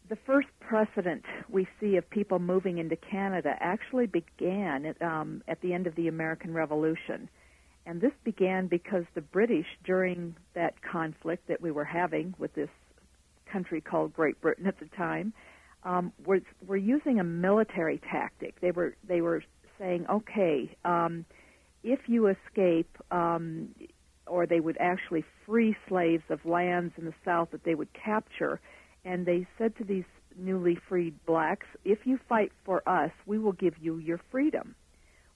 the 0.10 0.18
first 0.26 0.50
precedent 0.60 1.24
we 1.48 1.66
see 1.80 1.96
of 1.96 2.10
people 2.10 2.40
moving 2.40 2.78
into 2.78 2.98
Canada 2.98 3.56
actually 3.62 4.08
began 4.08 4.86
at, 4.86 5.02
um, 5.02 5.44
at 5.48 5.62
the 5.62 5.72
end 5.74 5.88
of 5.88 5.96
the 5.96 6.10
American 6.10 6.54
Revolution. 6.54 7.30
And 7.90 8.00
this 8.00 8.12
began 8.24 8.68
because 8.68 9.06
the 9.16 9.22
British, 9.22 9.66
during 9.84 10.36
that 10.54 10.76
conflict 10.84 11.48
that 11.48 11.60
we 11.60 11.72
were 11.72 11.84
having 11.84 12.36
with 12.38 12.54
this 12.54 12.70
country 13.52 13.82
called 13.82 14.14
Great 14.14 14.40
Britain 14.42 14.68
at 14.68 14.80
the 14.80 14.86
time, 14.96 15.34
um, 15.84 16.14
were, 16.24 16.42
were 16.68 16.78
using 16.78 17.20
a 17.20 17.24
military 17.24 18.00
tactic. 18.12 18.62
They 18.62 18.70
were 18.70 18.96
they 19.08 19.22
were 19.22 19.44
saying, 19.80 20.06
okay, 20.08 20.70
um, 20.86 21.26
if 21.84 22.02
you 22.06 22.28
escape, 22.28 22.96
um, 23.10 23.70
or 24.28 24.46
they 24.46 24.60
would 24.60 24.78
actually 24.80 25.26
free 25.48 25.76
slaves 25.88 26.26
of 26.30 26.46
lands 26.46 26.94
in 26.96 27.06
the 27.06 27.14
South 27.26 27.50
that 27.54 27.64
they 27.64 27.74
would 27.74 27.90
capture, 27.94 28.62
and 29.04 29.26
they 29.26 29.48
said 29.58 29.76
to 29.78 29.84
these 29.84 30.06
newly 30.38 30.78
freed 30.88 31.16
blacks, 31.26 31.66
if 31.86 32.06
you 32.06 32.20
fight 32.30 32.52
for 32.64 32.88
us, 32.88 33.10
we 33.26 33.40
will 33.40 33.54
give 33.54 33.74
you 33.82 33.98
your 33.98 34.20
freedom. 34.30 34.76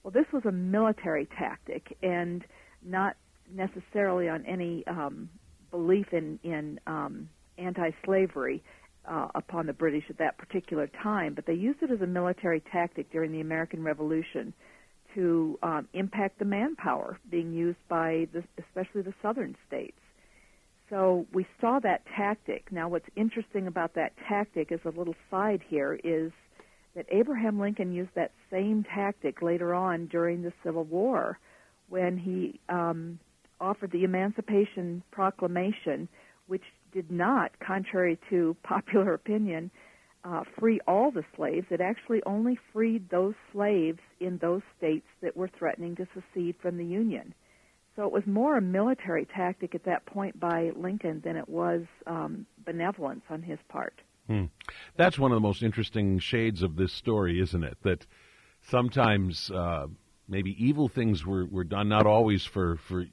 Well, 0.04 0.12
this 0.12 0.26
was 0.32 0.44
a 0.44 0.52
military 0.52 1.26
tactic 1.38 1.96
and 2.02 2.44
not 2.84 3.16
necessarily 3.52 4.28
on 4.28 4.44
any 4.44 4.86
um, 4.86 5.30
belief 5.70 6.12
in, 6.12 6.38
in 6.44 6.78
um, 6.86 7.28
anti-slavery 7.58 8.62
uh, 9.08 9.28
upon 9.34 9.66
the 9.66 9.72
British 9.72 10.04
at 10.10 10.18
that 10.18 10.36
particular 10.36 10.88
time, 11.02 11.32
but 11.34 11.46
they 11.46 11.54
used 11.54 11.82
it 11.82 11.90
as 11.90 12.02
a 12.02 12.06
military 12.06 12.62
tactic 12.70 13.10
during 13.10 13.32
the 13.32 13.40
American 13.40 13.82
Revolution 13.82 14.52
to 15.14 15.58
um, 15.62 15.88
impact 15.94 16.38
the 16.38 16.44
manpower 16.44 17.18
being 17.30 17.52
used 17.52 17.78
by 17.88 18.28
the, 18.32 18.42
especially 18.58 19.02
the 19.02 19.14
southern 19.22 19.56
states. 19.66 19.96
So 20.90 21.26
we 21.32 21.46
saw 21.60 21.78
that 21.80 22.02
tactic. 22.14 22.70
Now, 22.70 22.88
what's 22.88 23.08
interesting 23.16 23.66
about 23.66 23.94
that 23.94 24.12
tactic, 24.28 24.70
as 24.70 24.80
a 24.84 24.90
little 24.90 25.14
side 25.30 25.62
here, 25.66 25.98
is 26.04 26.30
that 26.94 27.06
Abraham 27.10 27.58
Lincoln 27.58 27.92
used 27.92 28.14
that 28.14 28.32
same 28.50 28.84
tactic 28.84 29.42
later 29.42 29.74
on 29.74 30.06
during 30.06 30.42
the 30.42 30.52
Civil 30.62 30.84
War 30.84 31.38
when 31.88 32.16
he 32.16 32.60
um, 32.68 33.18
offered 33.60 33.90
the 33.90 34.04
Emancipation 34.04 35.02
Proclamation, 35.10 36.08
which 36.46 36.62
did 36.92 37.10
not, 37.10 37.52
contrary 37.58 38.18
to 38.30 38.56
popular 38.62 39.14
opinion, 39.14 39.70
uh, 40.24 40.42
free 40.58 40.80
all 40.86 41.10
the 41.10 41.24
slaves. 41.36 41.66
It 41.70 41.80
actually 41.80 42.22
only 42.24 42.58
freed 42.72 43.10
those 43.10 43.34
slaves 43.52 44.00
in 44.20 44.38
those 44.38 44.62
states 44.78 45.06
that 45.20 45.36
were 45.36 45.50
threatening 45.58 45.96
to 45.96 46.06
secede 46.14 46.56
from 46.62 46.78
the 46.78 46.84
Union. 46.84 47.34
So 47.96 48.04
it 48.04 48.12
was 48.12 48.26
more 48.26 48.56
a 48.56 48.60
military 48.60 49.26
tactic 49.26 49.74
at 49.74 49.84
that 49.84 50.04
point 50.06 50.40
by 50.40 50.72
Lincoln 50.74 51.20
than 51.24 51.36
it 51.36 51.48
was 51.48 51.82
um, 52.06 52.46
benevolence 52.64 53.22
on 53.30 53.42
his 53.42 53.58
part. 53.68 53.94
Hmm. 54.26 54.44
That's 54.96 55.18
one 55.18 55.32
of 55.32 55.36
the 55.36 55.40
most 55.40 55.62
interesting 55.62 56.18
shades 56.18 56.62
of 56.62 56.76
this 56.76 56.92
story, 56.92 57.40
isn't 57.40 57.62
it? 57.62 57.76
That 57.82 58.06
sometimes 58.62 59.50
uh, 59.50 59.88
maybe 60.28 60.56
evil 60.64 60.88
things 60.88 61.26
were, 61.26 61.44
were 61.46 61.64
done, 61.64 61.88
not 61.88 62.06
always 62.06 62.44
for, 62.44 62.76
for 62.76 63.06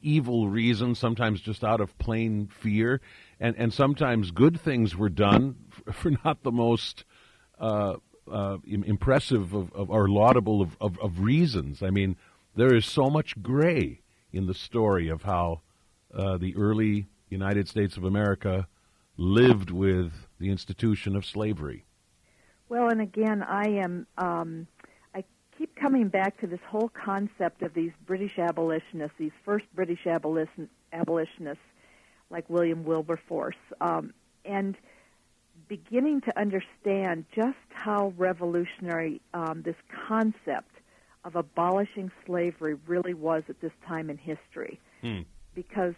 evil 0.00 0.48
reasons, 0.48 0.98
sometimes 0.98 1.40
just 1.40 1.62
out 1.62 1.80
of 1.80 1.96
plain 1.98 2.48
fear, 2.62 3.00
and, 3.38 3.54
and 3.58 3.72
sometimes 3.72 4.30
good 4.30 4.60
things 4.60 4.96
were 4.96 5.08
done 5.10 5.56
for, 5.92 6.12
not 6.24 6.42
the 6.42 6.52
most 6.52 7.04
uh, 7.58 7.96
uh, 8.30 8.56
impressive 8.64 9.52
of, 9.52 9.72
of, 9.74 9.90
or 9.90 10.08
laudable 10.08 10.62
of, 10.62 10.76
of, 10.80 10.98
of, 10.98 11.20
reasons. 11.20 11.82
I 11.82 11.90
mean, 11.90 12.16
there 12.56 12.74
is 12.74 12.86
so 12.86 13.10
much 13.10 13.40
gray 13.42 14.00
in 14.32 14.46
the 14.46 14.54
story 14.54 15.08
of 15.08 15.22
how 15.22 15.60
uh, 16.12 16.38
the 16.38 16.56
early 16.56 17.06
United 17.28 17.68
States 17.68 17.96
of 17.96 18.04
America 18.04 18.66
lived 19.16 19.70
with 19.70 20.12
the 20.44 20.50
institution 20.50 21.16
of 21.16 21.24
slavery. 21.24 21.86
Well, 22.68 22.88
and 22.88 23.00
again, 23.00 23.42
I 23.42 23.80
am. 23.82 24.06
Um, 24.18 24.66
I 25.14 25.24
keep 25.56 25.74
coming 25.74 26.08
back 26.08 26.38
to 26.40 26.46
this 26.46 26.60
whole 26.68 26.90
concept 26.90 27.62
of 27.62 27.72
these 27.72 27.92
British 28.06 28.38
abolitionists, 28.38 29.16
these 29.18 29.32
first 29.44 29.64
British 29.74 30.06
abolition, 30.06 30.68
abolitionists, 30.92 31.64
like 32.30 32.48
William 32.50 32.84
Wilberforce, 32.84 33.56
um, 33.80 34.12
and 34.44 34.76
beginning 35.66 36.20
to 36.22 36.38
understand 36.38 37.24
just 37.34 37.56
how 37.70 38.12
revolutionary 38.18 39.22
um, 39.32 39.62
this 39.64 39.76
concept 40.08 40.72
of 41.24 41.36
abolishing 41.36 42.10
slavery 42.26 42.76
really 42.86 43.14
was 43.14 43.44
at 43.48 43.58
this 43.62 43.72
time 43.88 44.10
in 44.10 44.18
history. 44.18 44.78
Hmm. 45.00 45.20
Because 45.54 45.94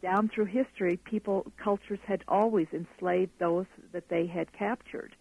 down 0.00 0.30
through 0.34 0.46
history, 0.46 0.96
people, 0.96 1.46
cultures 1.62 1.98
had 2.06 2.24
always 2.28 2.66
enslaved 2.72 3.32
those 3.38 3.66
that 3.92 4.08
they 4.08 4.26
had 4.26 4.52
captured 4.52 5.14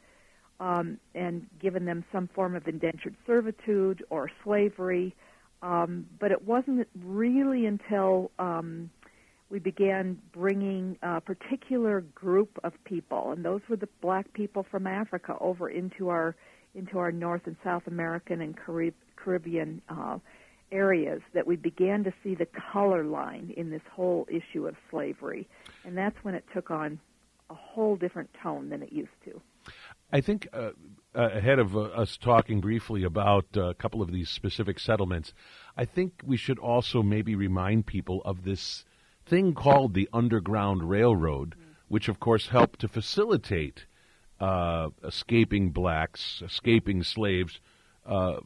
um, 0.60 0.98
and 1.14 1.46
given 1.60 1.86
them 1.86 2.04
some 2.12 2.28
form 2.34 2.56
of 2.56 2.68
indentured 2.68 3.16
servitude 3.26 4.04
or 4.10 4.30
slavery. 4.44 5.16
Um, 5.62 6.06
but 6.20 6.32
it 6.32 6.46
wasn't 6.46 6.88
really 7.04 7.66
until 7.66 8.32
um, 8.38 8.90
we 9.50 9.60
began 9.60 10.20
bringing 10.34 10.98
a 11.02 11.22
particular 11.22 12.02
group 12.02 12.60
of 12.64 12.74
people, 12.84 13.32
and 13.32 13.44
those 13.44 13.62
were 13.70 13.76
the 13.76 13.90
black 14.02 14.32
people 14.34 14.66
from 14.70 14.86
Africa, 14.86 15.36
over 15.40 15.70
into 15.70 16.10
our 16.10 16.36
into 16.76 17.00
our 17.00 17.12
North 17.12 17.42
and 17.46 17.56
South 17.64 17.88
American 17.88 18.42
and 18.42 18.56
Caribbean 19.16 19.82
uh, 19.90 20.20
areas 20.72 21.22
that 21.34 21.48
we 21.48 21.56
began 21.56 22.04
to 22.04 22.14
see 22.24 22.36
the 22.36 22.48
color 22.74 23.04
line 23.04 23.54
in 23.56 23.70
this 23.70 23.82
whole 23.92 24.28
issue 24.30 24.68
of 24.68 24.76
slavery. 24.90 25.48
And 25.86 25.98
that's 25.98 26.18
when 26.24 26.36
it 26.36 26.44
took 26.54 26.72
on 26.72 27.00
a 27.50 27.54
whole 27.54 27.96
different 27.96 28.30
tone 28.42 28.70
than 28.70 28.84
it 28.84 28.92
used 28.92 29.10
to. 29.26 29.42
I 30.12 30.22
think 30.22 30.48
uh, 30.54 30.72
uh, 31.16 31.30
ahead 31.34 31.60
of 31.60 31.76
uh, 31.76 31.82
us 31.82 32.18
talking 32.18 32.62
briefly 32.62 33.04
about 33.04 33.46
uh, 33.56 33.70
a 33.70 33.74
couple 33.74 34.02
of 34.02 34.12
these 34.12 34.30
specific 34.30 34.80
settlements, 34.80 35.34
I 35.76 35.86
think 35.86 36.22
we 36.24 36.38
should 36.38 36.60
also 36.60 37.02
maybe 37.02 37.36
remind 37.36 37.86
people 37.86 38.22
of 38.24 38.44
this 38.44 38.86
thing 39.26 39.54
called 39.54 39.94
the 39.94 40.08
Underground 40.14 40.90
Railroad, 40.90 41.52
mm-hmm. 41.52 41.72
which 41.90 42.08
of 42.08 42.20
course 42.20 42.48
helped 42.48 42.80
to 42.80 42.88
facilitate 42.88 43.86
uh, 44.40 44.90
escaping 45.04 45.72
blacks, 45.72 46.42
escaping 46.46 47.04
slaves, 47.04 47.60
uh, 48.06 48.38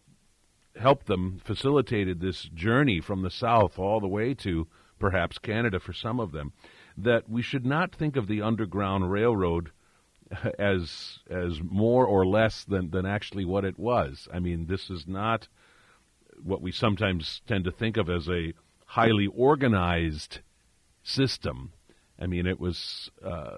helped 0.79 1.07
them, 1.07 1.39
facilitated 1.43 2.19
this 2.19 2.43
journey 2.43 3.01
from 3.01 3.21
the 3.21 3.31
South 3.31 3.77
all 3.77 3.99
the 3.99 4.07
way 4.07 4.33
to 4.35 4.67
perhaps 4.99 5.37
Canada 5.37 5.79
for 5.79 5.93
some 5.93 6.19
of 6.19 6.31
them, 6.31 6.53
that 6.97 7.29
we 7.29 7.41
should 7.41 7.65
not 7.65 7.93
think 7.93 8.15
of 8.15 8.27
the 8.27 8.41
Underground 8.41 9.11
Railroad 9.11 9.71
as 10.59 11.19
as 11.29 11.59
more 11.61 12.05
or 12.05 12.25
less 12.25 12.63
than, 12.63 12.91
than 12.91 13.05
actually 13.05 13.45
what 13.45 13.65
it 13.65 13.77
was. 13.77 14.27
I 14.33 14.39
mean, 14.39 14.67
this 14.67 14.89
is 14.89 15.05
not 15.07 15.47
what 16.43 16.61
we 16.61 16.71
sometimes 16.71 17.41
tend 17.47 17.65
to 17.65 17.71
think 17.71 17.97
of 17.97 18.09
as 18.09 18.27
a 18.29 18.53
highly 18.85 19.27
organized 19.27 20.39
system. 21.03 21.73
I 22.19 22.27
mean, 22.27 22.45
it 22.45 22.59
was 22.59 23.09
uh, 23.25 23.57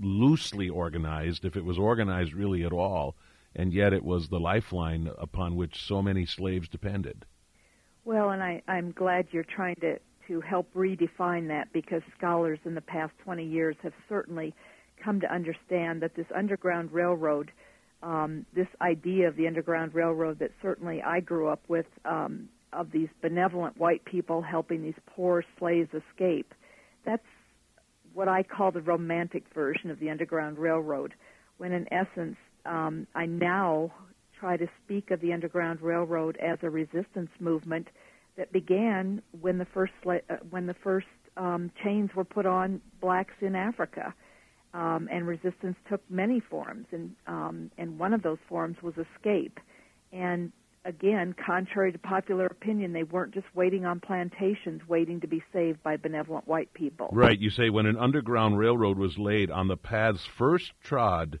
loosely 0.00 0.68
organized, 0.68 1.44
if 1.44 1.56
it 1.56 1.64
was 1.64 1.78
organized 1.78 2.34
really 2.34 2.64
at 2.64 2.72
all, 2.72 3.16
and 3.54 3.72
yet 3.72 3.92
it 3.92 4.04
was 4.04 4.28
the 4.28 4.40
lifeline 4.40 5.10
upon 5.18 5.56
which 5.56 5.82
so 5.82 6.02
many 6.02 6.26
slaves 6.26 6.68
depended. 6.68 7.24
Well, 8.04 8.30
and 8.30 8.42
I, 8.42 8.62
I'm 8.68 8.92
glad 8.92 9.28
you're 9.30 9.44
trying 9.44 9.76
to, 9.76 9.98
to 10.28 10.40
help 10.40 10.72
redefine 10.74 11.48
that 11.48 11.72
because 11.72 12.02
scholars 12.16 12.58
in 12.64 12.74
the 12.74 12.80
past 12.80 13.12
20 13.24 13.44
years 13.44 13.76
have 13.82 13.94
certainly 14.08 14.54
come 15.02 15.20
to 15.20 15.32
understand 15.32 16.02
that 16.02 16.14
this 16.14 16.26
Underground 16.34 16.92
Railroad, 16.92 17.50
um, 18.02 18.44
this 18.54 18.68
idea 18.80 19.28
of 19.28 19.36
the 19.36 19.46
Underground 19.46 19.94
Railroad 19.94 20.38
that 20.40 20.50
certainly 20.60 21.02
I 21.02 21.20
grew 21.20 21.48
up 21.48 21.62
with, 21.68 21.86
um, 22.04 22.48
of 22.72 22.90
these 22.90 23.08
benevolent 23.22 23.78
white 23.78 24.04
people 24.04 24.42
helping 24.42 24.82
these 24.82 24.98
poor 25.06 25.44
slaves 25.58 25.90
escape, 25.94 26.52
that's 27.04 27.26
what 28.12 28.28
I 28.28 28.42
call 28.42 28.70
the 28.70 28.80
romantic 28.80 29.44
version 29.54 29.90
of 29.90 29.98
the 29.98 30.10
Underground 30.10 30.58
Railroad, 30.58 31.14
when 31.58 31.72
in 31.72 31.92
essence 31.92 32.36
um, 32.66 33.06
I 33.14 33.26
now 33.26 33.92
try 34.38 34.56
to 34.56 34.68
speak 34.84 35.10
of 35.10 35.20
the 35.20 35.32
Underground 35.32 35.80
Railroad 35.80 36.36
as 36.36 36.58
a 36.62 36.70
resistance 36.70 37.30
movement 37.40 37.88
that 38.36 38.52
began 38.52 39.22
when 39.40 39.58
the 39.58 39.64
first 39.64 39.92
uh, 40.06 40.18
when 40.50 40.66
the 40.66 40.74
first 40.74 41.06
um, 41.36 41.70
chains 41.82 42.10
were 42.14 42.24
put 42.24 42.46
on 42.46 42.80
blacks 43.00 43.34
in 43.40 43.54
Africa. 43.54 44.14
Um, 44.72 45.08
and 45.12 45.24
resistance 45.24 45.76
took 45.88 46.00
many 46.10 46.40
forms, 46.40 46.86
and 46.90 47.14
um, 47.28 47.70
and 47.78 47.96
one 47.96 48.12
of 48.12 48.24
those 48.24 48.38
forms 48.48 48.76
was 48.82 48.94
escape. 48.98 49.60
And 50.12 50.50
again, 50.84 51.34
contrary 51.34 51.92
to 51.92 51.98
popular 51.98 52.46
opinion, 52.46 52.92
they 52.92 53.04
weren't 53.04 53.32
just 53.32 53.46
waiting 53.54 53.84
on 53.84 54.00
plantations, 54.00 54.82
waiting 54.88 55.20
to 55.20 55.26
be 55.26 55.42
saved 55.52 55.82
by 55.82 55.96
benevolent 55.96 56.46
white 56.46 56.72
people. 56.74 57.08
Right. 57.12 57.38
You 57.38 57.50
say 57.50 57.70
when 57.70 57.86
an 57.86 57.96
underground 57.96 58.58
railroad 58.58 58.98
was 58.98 59.16
laid 59.16 59.50
on 59.50 59.68
the 59.68 59.76
paths 59.76 60.26
first 60.36 60.72
trod 60.82 61.38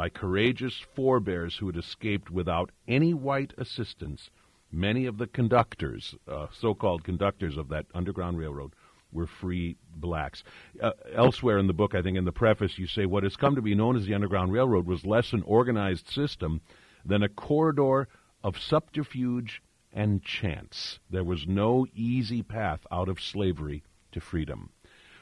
by 0.00 0.08
courageous 0.08 0.82
forebears 0.96 1.58
who 1.58 1.66
had 1.66 1.76
escaped 1.76 2.30
without 2.30 2.70
any 2.88 3.12
white 3.12 3.52
assistance, 3.58 4.30
many 4.72 5.04
of 5.04 5.18
the 5.18 5.26
conductors, 5.26 6.14
uh, 6.26 6.46
so-called 6.58 7.04
conductors 7.04 7.58
of 7.58 7.68
that 7.68 7.84
underground 7.92 8.38
railroad, 8.38 8.72
were 9.12 9.26
free 9.26 9.76
blacks. 9.94 10.42
Uh, 10.80 10.92
elsewhere 11.14 11.58
in 11.58 11.66
the 11.66 11.74
book, 11.74 11.94
I 11.94 12.00
think 12.00 12.16
in 12.16 12.24
the 12.24 12.32
preface, 12.32 12.78
you 12.78 12.86
say 12.86 13.04
what 13.04 13.24
has 13.24 13.36
come 13.36 13.54
to 13.56 13.60
be 13.60 13.74
known 13.74 13.94
as 13.94 14.06
the 14.06 14.14
Underground 14.14 14.54
Railroad 14.54 14.86
was 14.86 15.04
less 15.04 15.34
an 15.34 15.42
organized 15.42 16.08
system 16.08 16.62
than 17.04 17.22
a 17.22 17.28
corridor 17.28 18.08
of 18.42 18.58
subterfuge 18.58 19.62
and 19.92 20.24
chance. 20.24 20.98
There 21.10 21.24
was 21.24 21.46
no 21.46 21.86
easy 21.92 22.42
path 22.42 22.86
out 22.90 23.10
of 23.10 23.20
slavery 23.20 23.82
to 24.12 24.20
freedom. 24.22 24.70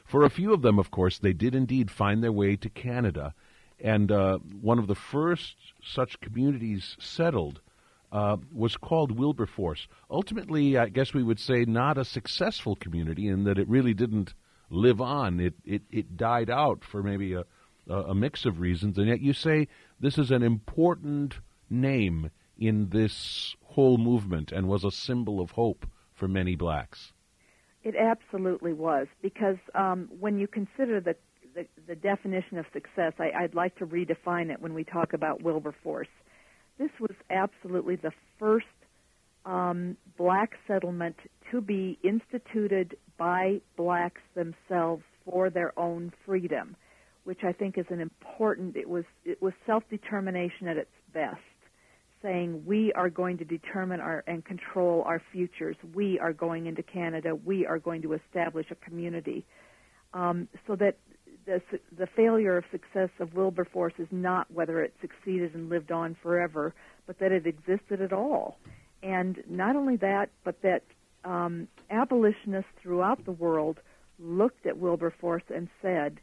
For 0.05 0.23
a 0.23 0.29
few 0.29 0.53
of 0.53 0.61
them, 0.61 0.79
of 0.79 0.89
course, 0.89 1.19
they 1.19 1.33
did 1.33 1.53
indeed 1.53 1.91
find 1.91 2.23
their 2.23 2.31
way 2.31 2.55
to 2.55 2.69
Canada, 2.69 3.33
and 3.81 4.11
uh, 4.11 4.37
one 4.61 4.79
of 4.79 4.87
the 4.87 4.95
first 4.95 5.55
such 5.83 6.19
communities 6.19 6.95
settled 6.99 7.61
uh, 8.11 8.37
was 8.53 8.75
called 8.75 9.17
Wilberforce. 9.17 9.87
Ultimately, 10.09 10.77
I 10.77 10.89
guess 10.89 11.13
we 11.13 11.23
would 11.23 11.39
say 11.39 11.65
not 11.65 11.97
a 11.97 12.05
successful 12.05 12.75
community 12.75 13.27
in 13.27 13.43
that 13.43 13.59
it 13.59 13.69
really 13.69 13.93
didn't 13.93 14.33
live 14.69 15.01
on. 15.01 15.39
It 15.39 15.53
it, 15.65 15.83
it 15.91 16.17
died 16.17 16.49
out 16.49 16.83
for 16.83 17.03
maybe 17.03 17.33
a, 17.33 17.45
a 17.87 18.15
mix 18.15 18.45
of 18.45 18.59
reasons, 18.59 18.97
and 18.97 19.07
yet 19.07 19.21
you 19.21 19.33
say 19.33 19.67
this 19.99 20.17
is 20.17 20.31
an 20.31 20.43
important 20.43 21.35
name 21.69 22.31
in 22.57 22.89
this 22.89 23.55
whole 23.63 23.97
movement 23.97 24.51
and 24.51 24.67
was 24.67 24.83
a 24.83 24.91
symbol 24.91 25.39
of 25.39 25.51
hope 25.51 25.85
for 26.13 26.27
many 26.27 26.55
blacks. 26.55 27.13
It 27.83 27.95
absolutely 27.95 28.73
was, 28.73 29.07
because 29.21 29.55
um, 29.73 30.09
when 30.19 30.37
you 30.37 30.47
consider 30.47 30.99
the, 30.99 31.15
the, 31.59 31.93
the 31.93 31.95
definition 31.95 32.57
of 32.57 32.65
success, 32.73 33.13
I, 33.19 33.41
would 33.41 33.55
like 33.55 33.75
to 33.77 33.85
redefine 33.85 34.51
it 34.51 34.61
when 34.61 34.73
we 34.73 34.83
talk 34.83 35.13
about 35.13 35.41
Wilberforce. 35.41 36.07
This 36.77 36.91
was 36.99 37.15
absolutely 37.29 37.97
the 37.97 38.11
first 38.37 38.65
um, 39.45 39.97
black 40.17 40.51
settlement 40.67 41.15
to 41.51 41.61
be 41.61 41.97
instituted 42.03 42.95
by 43.17 43.61
blacks 43.75 44.21
themselves 44.35 45.03
for 45.25 45.49
their 45.49 45.77
own 45.77 46.13
freedom, 46.25 46.75
which 47.23 47.43
I 47.43 47.51
think 47.51 47.77
is 47.77 47.85
an 47.89 47.99
important. 47.99 48.75
It 48.75 48.87
was 48.87 49.03
it 49.25 49.41
was 49.41 49.53
self 49.65 49.83
determination 49.89 50.67
at 50.67 50.77
its 50.77 50.91
best 51.13 51.39
saying 52.21 52.63
we 52.65 52.91
are 52.93 53.09
going 53.09 53.37
to 53.37 53.45
determine 53.45 53.99
our 54.01 54.23
and 54.27 54.43
control 54.43 55.03
our 55.05 55.21
futures. 55.31 55.75
We 55.93 56.19
are 56.19 56.33
going 56.33 56.67
into 56.67 56.83
Canada. 56.83 57.33
We 57.33 57.65
are 57.65 57.79
going 57.79 58.01
to 58.03 58.13
establish 58.13 58.67
a 58.71 58.75
community. 58.75 59.45
Um, 60.13 60.47
so 60.67 60.75
that 60.77 60.97
the, 61.45 61.61
the 61.97 62.07
failure 62.07 62.57
of 62.57 62.63
success 62.71 63.09
of 63.19 63.33
Wilberforce 63.33 63.93
is 63.97 64.07
not 64.11 64.51
whether 64.51 64.81
it 64.83 64.93
succeeded 65.01 65.55
and 65.55 65.69
lived 65.69 65.91
on 65.91 66.15
forever, 66.21 66.73
but 67.07 67.19
that 67.19 67.31
it 67.31 67.47
existed 67.47 68.01
at 68.01 68.13
all. 68.13 68.57
And 69.01 69.41
not 69.49 69.75
only 69.75 69.95
that, 69.97 70.29
but 70.43 70.61
that 70.61 70.83
um, 71.23 71.67
abolitionists 71.89 72.71
throughout 72.81 73.25
the 73.25 73.31
world 73.31 73.79
looked 74.19 74.65
at 74.65 74.77
Wilberforce 74.77 75.43
and 75.53 75.69
said, 75.81 76.19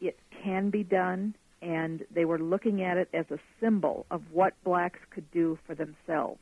it 0.00 0.18
can 0.42 0.70
be 0.70 0.82
done, 0.82 1.34
and 1.60 2.04
they 2.10 2.24
were 2.24 2.38
looking 2.38 2.82
at 2.82 2.96
it 2.96 3.08
as 3.14 3.24
a 3.30 3.38
symbol 3.60 4.04
of 4.10 4.22
what 4.32 4.52
blacks 4.64 4.98
could 5.10 5.30
do 5.30 5.58
for 5.66 5.74
themselves. 5.74 6.40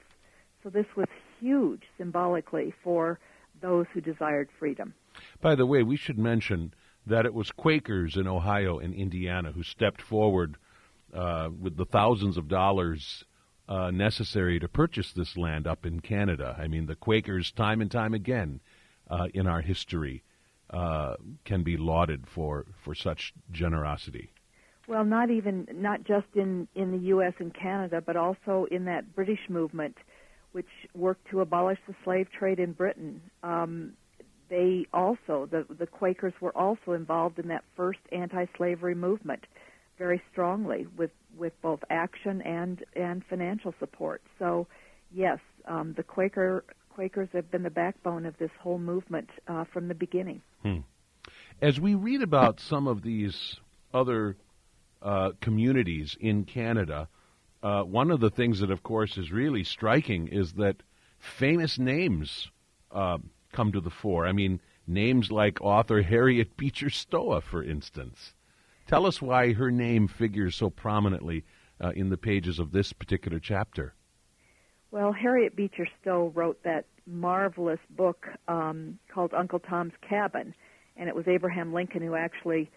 So 0.62 0.70
this 0.70 0.86
was 0.96 1.06
huge 1.38 1.82
symbolically 1.96 2.74
for 2.82 3.18
those 3.60 3.86
who 3.92 4.00
desired 4.00 4.48
freedom. 4.58 4.94
By 5.40 5.54
the 5.54 5.66
way, 5.66 5.82
we 5.82 5.96
should 5.96 6.18
mention 6.18 6.72
that 7.06 7.26
it 7.26 7.34
was 7.34 7.50
Quakers 7.50 8.16
in 8.16 8.26
Ohio 8.26 8.78
and 8.78 8.94
Indiana 8.94 9.52
who 9.52 9.62
stepped 9.62 10.02
forward 10.02 10.56
uh, 11.14 11.48
with 11.58 11.76
the 11.76 11.84
thousands 11.84 12.36
of 12.36 12.48
dollars 12.48 13.24
uh, 13.68 13.90
necessary 13.90 14.58
to 14.58 14.68
purchase 14.68 15.12
this 15.12 15.36
land 15.36 15.66
up 15.66 15.86
in 15.86 16.00
Canada. 16.00 16.56
I 16.58 16.68
mean, 16.68 16.86
the 16.86 16.96
Quakers, 16.96 17.52
time 17.52 17.80
and 17.80 17.90
time 17.90 18.14
again 18.14 18.60
uh, 19.08 19.28
in 19.32 19.46
our 19.46 19.60
history, 19.60 20.24
uh, 20.70 21.14
can 21.44 21.62
be 21.62 21.76
lauded 21.76 22.26
for, 22.26 22.66
for 22.84 22.94
such 22.94 23.32
generosity. 23.50 24.30
Well, 24.88 25.04
not 25.04 25.30
even 25.30 25.68
not 25.72 26.02
just 26.02 26.26
in 26.34 26.66
in 26.74 26.90
the 26.90 26.98
U.S. 27.08 27.34
and 27.38 27.54
Canada, 27.54 28.02
but 28.04 28.16
also 28.16 28.66
in 28.72 28.86
that 28.86 29.14
British 29.14 29.38
movement, 29.48 29.96
which 30.50 30.66
worked 30.96 31.30
to 31.30 31.42
abolish 31.42 31.78
the 31.86 31.94
slave 32.02 32.26
trade 32.36 32.58
in 32.58 32.72
Britain. 32.72 33.20
Um, 33.44 33.92
they 34.50 34.86
also 34.92 35.48
the 35.50 35.64
the 35.78 35.86
Quakers 35.86 36.34
were 36.40 36.56
also 36.56 36.92
involved 36.92 37.38
in 37.38 37.48
that 37.48 37.64
first 37.76 38.00
anti-slavery 38.12 38.94
movement 38.94 39.46
very 39.96 40.20
strongly 40.30 40.86
with 40.96 41.12
with 41.38 41.52
both 41.62 41.80
action 41.88 42.42
and 42.42 42.84
and 42.94 43.24
financial 43.30 43.72
support. 43.78 44.20
So, 44.38 44.66
yes, 45.14 45.38
um, 45.66 45.94
the 45.96 46.02
Quaker 46.02 46.64
Quakers 46.90 47.28
have 47.32 47.50
been 47.50 47.62
the 47.62 47.70
backbone 47.70 48.26
of 48.26 48.36
this 48.38 48.50
whole 48.60 48.78
movement 48.78 49.30
uh, 49.46 49.64
from 49.72 49.88
the 49.88 49.94
beginning. 49.94 50.42
Hmm. 50.62 50.80
As 51.62 51.78
we 51.78 51.94
read 51.94 52.22
about 52.22 52.60
some 52.60 52.88
of 52.88 53.02
these 53.02 53.60
other 53.94 54.36
uh, 55.00 55.30
communities 55.40 56.16
in 56.20 56.44
Canada, 56.44 57.08
uh, 57.62 57.82
one 57.82 58.10
of 58.10 58.20
the 58.20 58.30
things 58.30 58.60
that, 58.60 58.70
of 58.70 58.82
course, 58.82 59.16
is 59.16 59.30
really 59.30 59.64
striking 59.64 60.28
is 60.28 60.54
that 60.54 60.76
famous 61.18 61.78
names 61.78 62.50
uh, 62.90 63.18
come 63.52 63.72
to 63.72 63.80
the 63.80 63.90
fore. 63.90 64.26
I 64.26 64.32
mean, 64.32 64.60
names 64.86 65.30
like 65.30 65.60
author 65.60 66.02
Harriet 66.02 66.56
Beecher 66.56 66.90
Stowe, 66.90 67.40
for 67.40 67.62
instance. 67.62 68.34
Tell 68.86 69.06
us 69.06 69.22
why 69.22 69.52
her 69.52 69.70
name 69.70 70.08
figures 70.08 70.56
so 70.56 70.70
prominently 70.70 71.44
uh, 71.80 71.90
in 71.90 72.10
the 72.10 72.16
pages 72.16 72.58
of 72.58 72.72
this 72.72 72.92
particular 72.92 73.38
chapter. 73.38 73.94
Well, 74.90 75.12
Harriet 75.12 75.54
Beecher 75.54 75.86
Stowe 76.00 76.32
wrote 76.34 76.62
that 76.64 76.86
marvelous 77.06 77.78
book 77.90 78.26
um, 78.48 78.98
called 79.12 79.32
Uncle 79.32 79.60
Tom's 79.60 79.92
Cabin, 80.06 80.54
and 80.96 81.08
it 81.08 81.14
was 81.14 81.28
Abraham 81.28 81.72
Lincoln 81.72 82.02
who 82.02 82.16
actually 82.16 82.70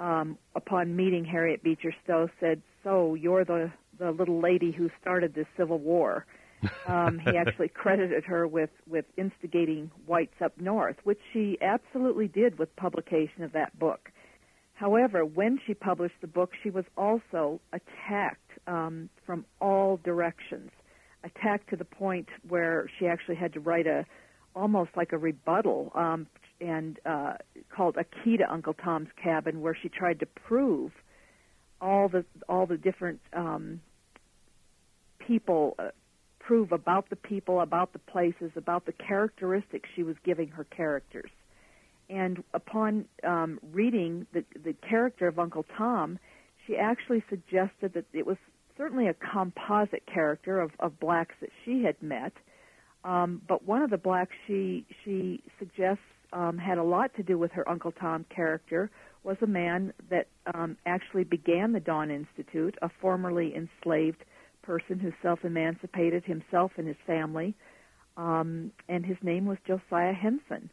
um, 0.00 0.36
upon 0.56 0.96
meeting 0.96 1.24
Harriet 1.24 1.62
Beecher 1.62 1.94
Stowe, 2.04 2.28
said, 2.40 2.60
"So 2.82 3.14
you're 3.14 3.44
the 3.44 3.70
the 3.98 4.10
little 4.10 4.40
lady 4.40 4.72
who 4.72 4.90
started 5.00 5.34
this 5.34 5.46
Civil 5.56 5.78
War." 5.78 6.26
Um, 6.86 7.18
he 7.18 7.36
actually 7.36 7.68
credited 7.68 8.24
her 8.24 8.46
with 8.46 8.70
with 8.88 9.04
instigating 9.16 9.90
whites 10.06 10.40
up 10.44 10.58
north, 10.60 10.96
which 11.04 11.20
she 11.32 11.58
absolutely 11.60 12.28
did 12.28 12.58
with 12.58 12.74
publication 12.76 13.42
of 13.42 13.52
that 13.52 13.78
book. 13.78 14.10
However, 14.74 15.24
when 15.24 15.58
she 15.66 15.74
published 15.74 16.16
the 16.20 16.26
book, 16.26 16.50
she 16.62 16.70
was 16.70 16.84
also 16.96 17.60
attacked 17.72 18.50
um, 18.66 19.08
from 19.24 19.44
all 19.60 20.00
directions, 20.04 20.70
attacked 21.24 21.70
to 21.70 21.76
the 21.76 21.84
point 21.84 22.28
where 22.48 22.90
she 22.98 23.06
actually 23.06 23.36
had 23.36 23.52
to 23.52 23.60
write 23.60 23.86
a 23.86 24.04
almost 24.54 24.90
like 24.96 25.12
a 25.12 25.18
rebuttal 25.18 25.92
um, 25.94 26.26
and 26.60 26.98
uh, 27.06 27.34
called 27.74 27.96
A 27.96 28.04
Key 28.04 28.36
to 28.36 28.52
Uncle 28.52 28.74
Tom's 28.74 29.08
Cabin, 29.22 29.60
where 29.60 29.76
she 29.80 29.88
tried 29.88 30.20
to 30.20 30.26
prove 30.26 30.92
all 31.80 32.08
the 32.08 32.24
all 32.48 32.66
the 32.66 32.76
different 32.76 33.20
um, 33.32 33.80
people, 35.18 35.74
uh, 35.78 35.88
prove 36.46 36.72
about 36.72 37.08
the 37.10 37.16
people, 37.16 37.60
about 37.60 37.92
the 37.92 37.98
places, 37.98 38.50
about 38.56 38.86
the 38.86 38.92
characteristics 38.92 39.88
she 39.94 40.02
was 40.02 40.16
giving 40.24 40.48
her 40.48 40.64
characters. 40.64 41.30
And 42.10 42.42
upon 42.52 43.06
um, 43.24 43.58
reading 43.72 44.26
the 44.32 44.44
the 44.64 44.74
character 44.88 45.28
of 45.28 45.38
Uncle 45.38 45.64
Tom, 45.76 46.18
she 46.66 46.76
actually 46.76 47.24
suggested 47.30 47.94
that 47.94 48.04
it 48.12 48.26
was 48.26 48.36
certainly 48.76 49.08
a 49.08 49.14
composite 49.14 50.04
character 50.12 50.60
of, 50.60 50.72
of 50.80 50.98
blacks 50.98 51.34
that 51.40 51.50
she 51.64 51.84
had 51.84 52.00
met. 52.02 52.32
Um, 53.04 53.42
but 53.48 53.66
one 53.66 53.82
of 53.82 53.90
the 53.90 53.98
blacks 53.98 54.32
she 54.46 54.84
she 55.04 55.42
suggests 55.58 56.02
um, 56.32 56.58
had 56.58 56.78
a 56.78 56.82
lot 56.82 57.14
to 57.16 57.22
do 57.22 57.38
with 57.38 57.52
her 57.52 57.68
Uncle 57.68 57.92
Tom 57.92 58.24
character 58.34 58.90
was 59.24 59.36
a 59.42 59.46
man 59.46 59.92
that 60.10 60.26
um, 60.54 60.76
actually 60.84 61.24
began 61.24 61.72
the 61.72 61.80
Dawn 61.80 62.10
Institute, 62.10 62.76
a 62.82 62.90
formerly 63.00 63.54
enslaved 63.54 64.24
person 64.62 64.98
who 64.98 65.12
self-emancipated 65.22 66.24
himself 66.24 66.72
and 66.76 66.86
his 66.86 66.96
family, 67.06 67.54
um, 68.16 68.72
and 68.88 69.04
his 69.04 69.16
name 69.22 69.46
was 69.46 69.58
Josiah 69.66 70.12
Henson. 70.12 70.70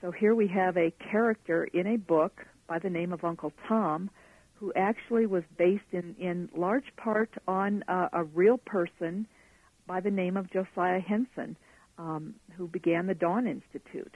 So 0.00 0.10
here 0.10 0.34
we 0.34 0.46
have 0.48 0.76
a 0.76 0.92
character 1.10 1.64
in 1.72 1.86
a 1.86 1.96
book 1.96 2.44
by 2.68 2.78
the 2.78 2.90
name 2.90 3.12
of 3.12 3.24
Uncle 3.24 3.52
Tom, 3.68 4.10
who 4.54 4.72
actually 4.74 5.26
was 5.26 5.42
based 5.58 5.92
in, 5.92 6.14
in 6.18 6.48
large 6.56 6.94
part 6.96 7.30
on 7.46 7.82
uh, 7.88 8.08
a 8.12 8.24
real 8.24 8.58
person 8.58 9.26
by 9.86 10.00
the 10.00 10.10
name 10.10 10.36
of 10.36 10.50
Josiah 10.50 11.00
Henson, 11.00 11.56
um, 11.98 12.34
who 12.56 12.66
began 12.66 13.06
the 13.06 13.14
Dawn 13.14 13.46
Institute. 13.46 14.14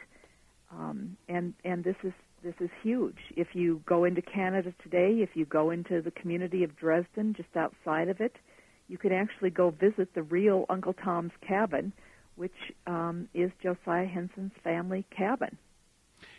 Um, 0.72 1.16
and 1.28 1.54
and 1.64 1.82
this 1.82 1.96
is 2.04 2.12
this 2.42 2.54
is 2.60 2.70
huge. 2.82 3.18
If 3.36 3.48
you 3.54 3.82
go 3.86 4.04
into 4.04 4.22
Canada 4.22 4.72
today, 4.82 5.18
if 5.22 5.30
you 5.34 5.44
go 5.44 5.70
into 5.70 6.00
the 6.00 6.10
community 6.12 6.64
of 6.64 6.76
Dresden, 6.76 7.34
just 7.36 7.54
outside 7.56 8.08
of 8.08 8.20
it, 8.20 8.36
you 8.90 8.98
can 8.98 9.12
actually 9.12 9.50
go 9.50 9.70
visit 9.70 10.14
the 10.14 10.22
real 10.22 10.66
Uncle 10.68 10.92
Tom's 10.92 11.32
Cabin, 11.46 11.92
which 12.34 12.72
um, 12.88 13.28
is 13.32 13.52
Josiah 13.62 14.06
Henson's 14.06 14.52
family 14.64 15.06
cabin. 15.16 15.56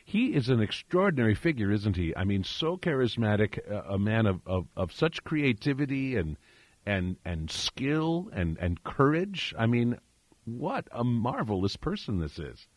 He 0.04 0.34
is 0.34 0.50
an 0.50 0.60
extraordinary 0.60 1.34
figure, 1.34 1.72
isn't 1.72 1.96
he? 1.96 2.14
I 2.16 2.26
mean, 2.26 2.44
so 2.44 2.76
charismatic, 2.76 3.60
uh, 3.72 3.94
a 3.94 3.98
man 3.98 4.26
of, 4.26 4.42
of, 4.46 4.68
of 4.76 4.92
such 4.92 5.24
creativity 5.24 6.18
and 6.18 6.38
and 6.86 7.16
and 7.24 7.50
skill 7.50 8.30
and 8.34 8.58
and 8.58 8.84
courage. 8.84 9.54
I 9.58 9.68
mean, 9.68 9.98
what 10.46 10.88
a 10.92 11.04
marvelous 11.04 11.78
person 11.78 12.20
this 12.20 12.38
is. 12.38 12.68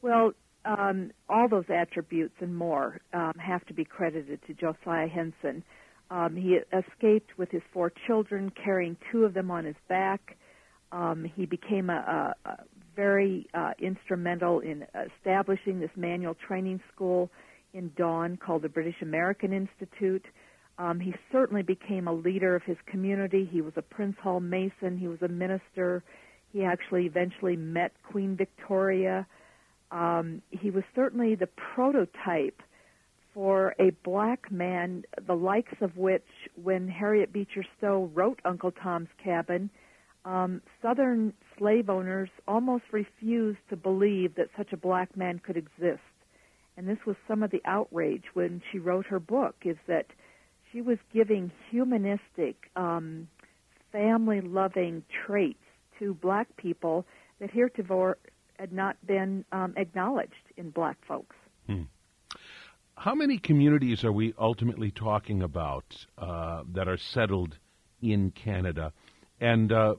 Well, 0.00 0.32
um, 0.64 1.10
all 1.28 1.48
those 1.48 1.68
attributes 1.68 2.34
and 2.40 2.56
more 2.56 3.00
um, 3.12 3.34
have 3.38 3.64
to 3.66 3.74
be 3.74 3.84
credited 3.84 4.40
to 4.46 4.54
Josiah 4.54 5.08
Henson. 5.08 5.64
Um, 6.10 6.36
he 6.36 6.58
escaped 6.72 7.36
with 7.36 7.50
his 7.50 7.62
four 7.72 7.92
children, 8.06 8.50
carrying 8.64 8.96
two 9.12 9.24
of 9.24 9.34
them 9.34 9.50
on 9.50 9.64
his 9.64 9.76
back. 9.88 10.36
Um, 10.90 11.30
he 11.36 11.44
became 11.44 11.90
a, 11.90 12.34
a, 12.44 12.48
a 12.48 12.56
very 12.96 13.46
uh, 13.54 13.72
instrumental 13.78 14.60
in 14.60 14.86
establishing 15.18 15.80
this 15.80 15.90
manual 15.96 16.34
training 16.34 16.80
school 16.94 17.30
in 17.74 17.92
Dawn 17.96 18.38
called 18.38 18.62
the 18.62 18.68
British 18.68 18.96
American 19.02 19.52
Institute. 19.52 20.24
Um, 20.78 20.98
he 21.00 21.12
certainly 21.30 21.62
became 21.62 22.08
a 22.08 22.12
leader 22.12 22.54
of 22.54 22.62
his 22.62 22.76
community. 22.86 23.48
He 23.50 23.60
was 23.60 23.72
a 23.76 23.82
Prince 23.82 24.16
Hall 24.22 24.40
Mason. 24.40 24.96
He 24.98 25.08
was 25.08 25.20
a 25.22 25.28
minister. 25.28 26.02
He 26.52 26.64
actually 26.64 27.04
eventually 27.04 27.56
met 27.56 27.92
Queen 28.10 28.36
Victoria. 28.36 29.26
Um, 29.90 30.42
he 30.50 30.70
was 30.70 30.84
certainly 30.94 31.34
the 31.34 31.48
prototype 31.74 32.62
for 33.34 33.74
a 33.78 33.90
black 34.04 34.50
man, 34.50 35.04
the 35.26 35.34
likes 35.34 35.74
of 35.80 35.96
which, 35.96 36.26
when 36.62 36.88
Harriet 36.88 37.32
Beecher 37.32 37.64
Stowe 37.76 38.10
wrote 38.14 38.40
Uncle 38.44 38.72
Tom's 38.72 39.08
Cabin, 39.22 39.70
um, 40.24 40.60
Southern 40.82 41.32
slave 41.56 41.88
owners 41.88 42.30
almost 42.46 42.84
refused 42.92 43.60
to 43.70 43.76
believe 43.76 44.34
that 44.34 44.48
such 44.56 44.72
a 44.72 44.76
black 44.76 45.16
man 45.16 45.38
could 45.38 45.56
exist. 45.56 46.00
And 46.76 46.88
this 46.88 46.98
was 47.06 47.16
some 47.26 47.42
of 47.42 47.50
the 47.50 47.62
outrage 47.64 48.24
when 48.34 48.62
she 48.70 48.78
wrote 48.78 49.06
her 49.06 49.20
book, 49.20 49.56
is 49.64 49.76
that 49.86 50.06
she 50.70 50.80
was 50.80 50.98
giving 51.12 51.50
humanistic, 51.70 52.70
um, 52.76 53.28
family-loving 53.90 55.02
traits 55.26 55.58
to 55.98 56.14
black 56.14 56.46
people 56.56 57.06
that 57.40 57.50
heretofore 57.50 58.18
had 58.58 58.72
not 58.72 58.96
been 59.06 59.44
um, 59.52 59.74
acknowledged 59.76 60.34
in 60.56 60.70
black 60.70 60.96
folks. 61.06 61.36
Hmm. 61.66 61.82
How 62.98 63.14
many 63.14 63.38
communities 63.38 64.02
are 64.02 64.10
we 64.10 64.34
ultimately 64.36 64.90
talking 64.90 65.40
about 65.40 65.84
uh, 66.18 66.64
that 66.72 66.88
are 66.88 66.96
settled 66.96 67.56
in 68.02 68.32
Canada, 68.32 68.92
and 69.40 69.70
uh, 69.70 69.94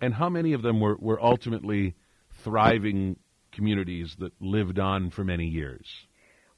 and 0.00 0.12
how 0.12 0.28
many 0.28 0.52
of 0.52 0.62
them 0.62 0.80
were, 0.80 0.96
were 0.98 1.22
ultimately 1.22 1.94
thriving 2.42 3.20
communities 3.52 4.16
that 4.18 4.32
lived 4.40 4.80
on 4.80 5.10
for 5.10 5.22
many 5.22 5.46
years? 5.46 5.86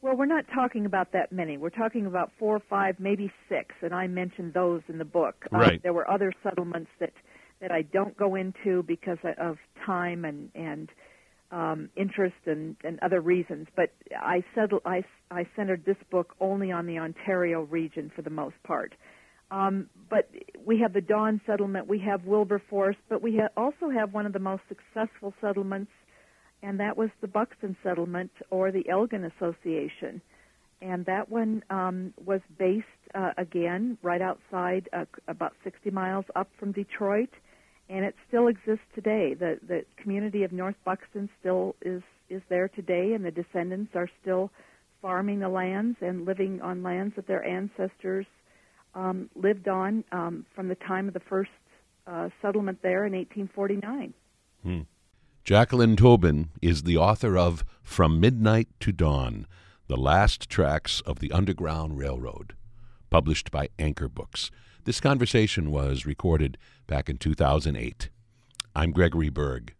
Well, 0.01 0.17
we're 0.17 0.25
not 0.25 0.47
talking 0.55 0.87
about 0.87 1.13
that 1.13 1.31
many. 1.31 1.59
We're 1.59 1.69
talking 1.69 2.07
about 2.07 2.31
four 2.39 2.57
or 2.57 2.63
five, 2.71 2.99
maybe 2.99 3.31
six, 3.47 3.75
and 3.83 3.95
I 3.95 4.07
mentioned 4.07 4.55
those 4.55 4.81
in 4.89 4.97
the 4.97 5.05
book. 5.05 5.45
Uh, 5.53 5.59
right. 5.59 5.73
Uh, 5.75 5.83
there 5.83 5.93
were 5.93 6.11
other 6.11 6.33
settlements 6.43 6.91
that 7.01 7.13
that 7.61 7.71
I 7.71 7.83
don't 7.83 8.17
go 8.17 8.35
into 8.35 8.83
because 8.83 9.19
of 9.39 9.59
time 9.85 10.25
and 10.25 10.51
and 10.55 10.89
um, 11.55 11.89
interest 11.97 12.35
and, 12.47 12.77
and 12.83 12.99
other 13.01 13.21
reasons. 13.21 13.69
But 13.77 13.93
I 14.21 14.43
settled, 14.55 14.83
I 14.85 15.05
I 15.31 15.47
centered 15.57 15.85
this 15.87 15.97
book 16.11 16.35
only 16.41 16.73
on 16.73 16.87
the 16.87 16.99
Ontario 16.99 17.63
region 17.63 18.11
for 18.15 18.23
the 18.23 18.31
most 18.31 18.57
part. 18.65 18.93
Um, 19.51 19.89
but 20.11 20.29
we 20.67 20.81
have 20.81 20.93
the 20.93 21.01
Dawn 21.01 21.41
settlement, 21.47 21.87
we 21.87 22.01
have 22.01 22.25
Wilberforce, 22.25 22.97
but 23.09 23.23
we 23.23 23.37
ha- 23.37 23.51
also 23.57 23.89
have 23.89 24.13
one 24.13 24.27
of 24.27 24.33
the 24.33 24.41
most 24.41 24.63
successful 24.69 25.33
settlements, 25.41 25.93
and 26.63 26.81
that 26.81 26.97
was 26.97 27.11
the 27.21 27.29
Buxton 27.29 27.77
settlement 27.85 28.33
or 28.51 28.73
the 28.73 28.89
Elgin 28.89 29.25
Association. 29.25 30.21
And 30.83 31.07
that 31.07 31.31
one 31.31 31.63
um, 31.71 32.13
was 32.25 32.41
based 32.59 32.87
uh, 33.15 33.31
again 33.39 33.97
right 34.03 34.21
outside, 34.21 34.89
uh, 34.93 35.05
about 35.29 35.53
60 35.63 35.91
miles 35.91 36.25
up 36.35 36.49
from 36.59 36.73
Detroit, 36.73 37.31
and 37.89 38.05
it 38.05 38.15
still 38.29 38.49
exists 38.49 38.85
today. 38.95 39.35
The 39.35 39.59
the 39.67 39.85
community 39.97 40.43
of 40.43 40.53
North 40.53 40.77
Buxton 40.85 41.29
still 41.41 41.77
is 41.83 42.03
is 42.29 42.43
there 42.49 42.69
today, 42.69 43.13
and 43.13 43.25
the 43.25 43.31
descendants 43.31 43.93
are 43.95 44.09
still 44.23 44.51
farming 45.03 45.41
the 45.41 45.49
lands 45.49 45.99
and 46.01 46.25
living 46.25 46.63
on 46.63 46.83
lands 46.83 47.15
that 47.17 47.27
their 47.27 47.45
ancestors 47.45 48.27
um, 48.95 49.29
lived 49.35 49.69
on 49.69 50.05
um, 50.13 50.47
from 50.55 50.69
the 50.69 50.75
time 50.77 51.09
of 51.09 51.15
the 51.15 51.21
first 51.21 51.51
uh, 52.07 52.29
settlement 52.41 52.79
there 52.83 53.05
in 53.05 53.13
1849. 53.13 54.15
Hmm. 54.63 54.81
Jacqueline 55.45 55.97
Tobin 55.97 56.49
is 56.63 56.85
the 56.85 56.97
author 56.97 57.37
of 57.37 57.65
From 57.83 58.19
Midnight 58.19 58.69
to 58.81 58.93
Dawn 58.93 59.47
The 59.89 59.97
Last 59.97 60.49
Tracks 60.49 61.03
of 61.03 61.19
the 61.19 61.33
Underground 61.33 61.99
Railroad, 61.99 62.55
published 63.11 63.51
by 63.51 63.69
Anchor 63.79 64.09
Books. 64.09 64.51
This 64.85 65.01
conversation 65.01 65.71
was 65.71 66.05
recorded 66.05 66.59
back 66.87 67.09
in 67.09 67.17
2008. 67.17 68.11
I'm 68.77 68.93
Gregory 68.93 69.31
Berg. 69.31 69.73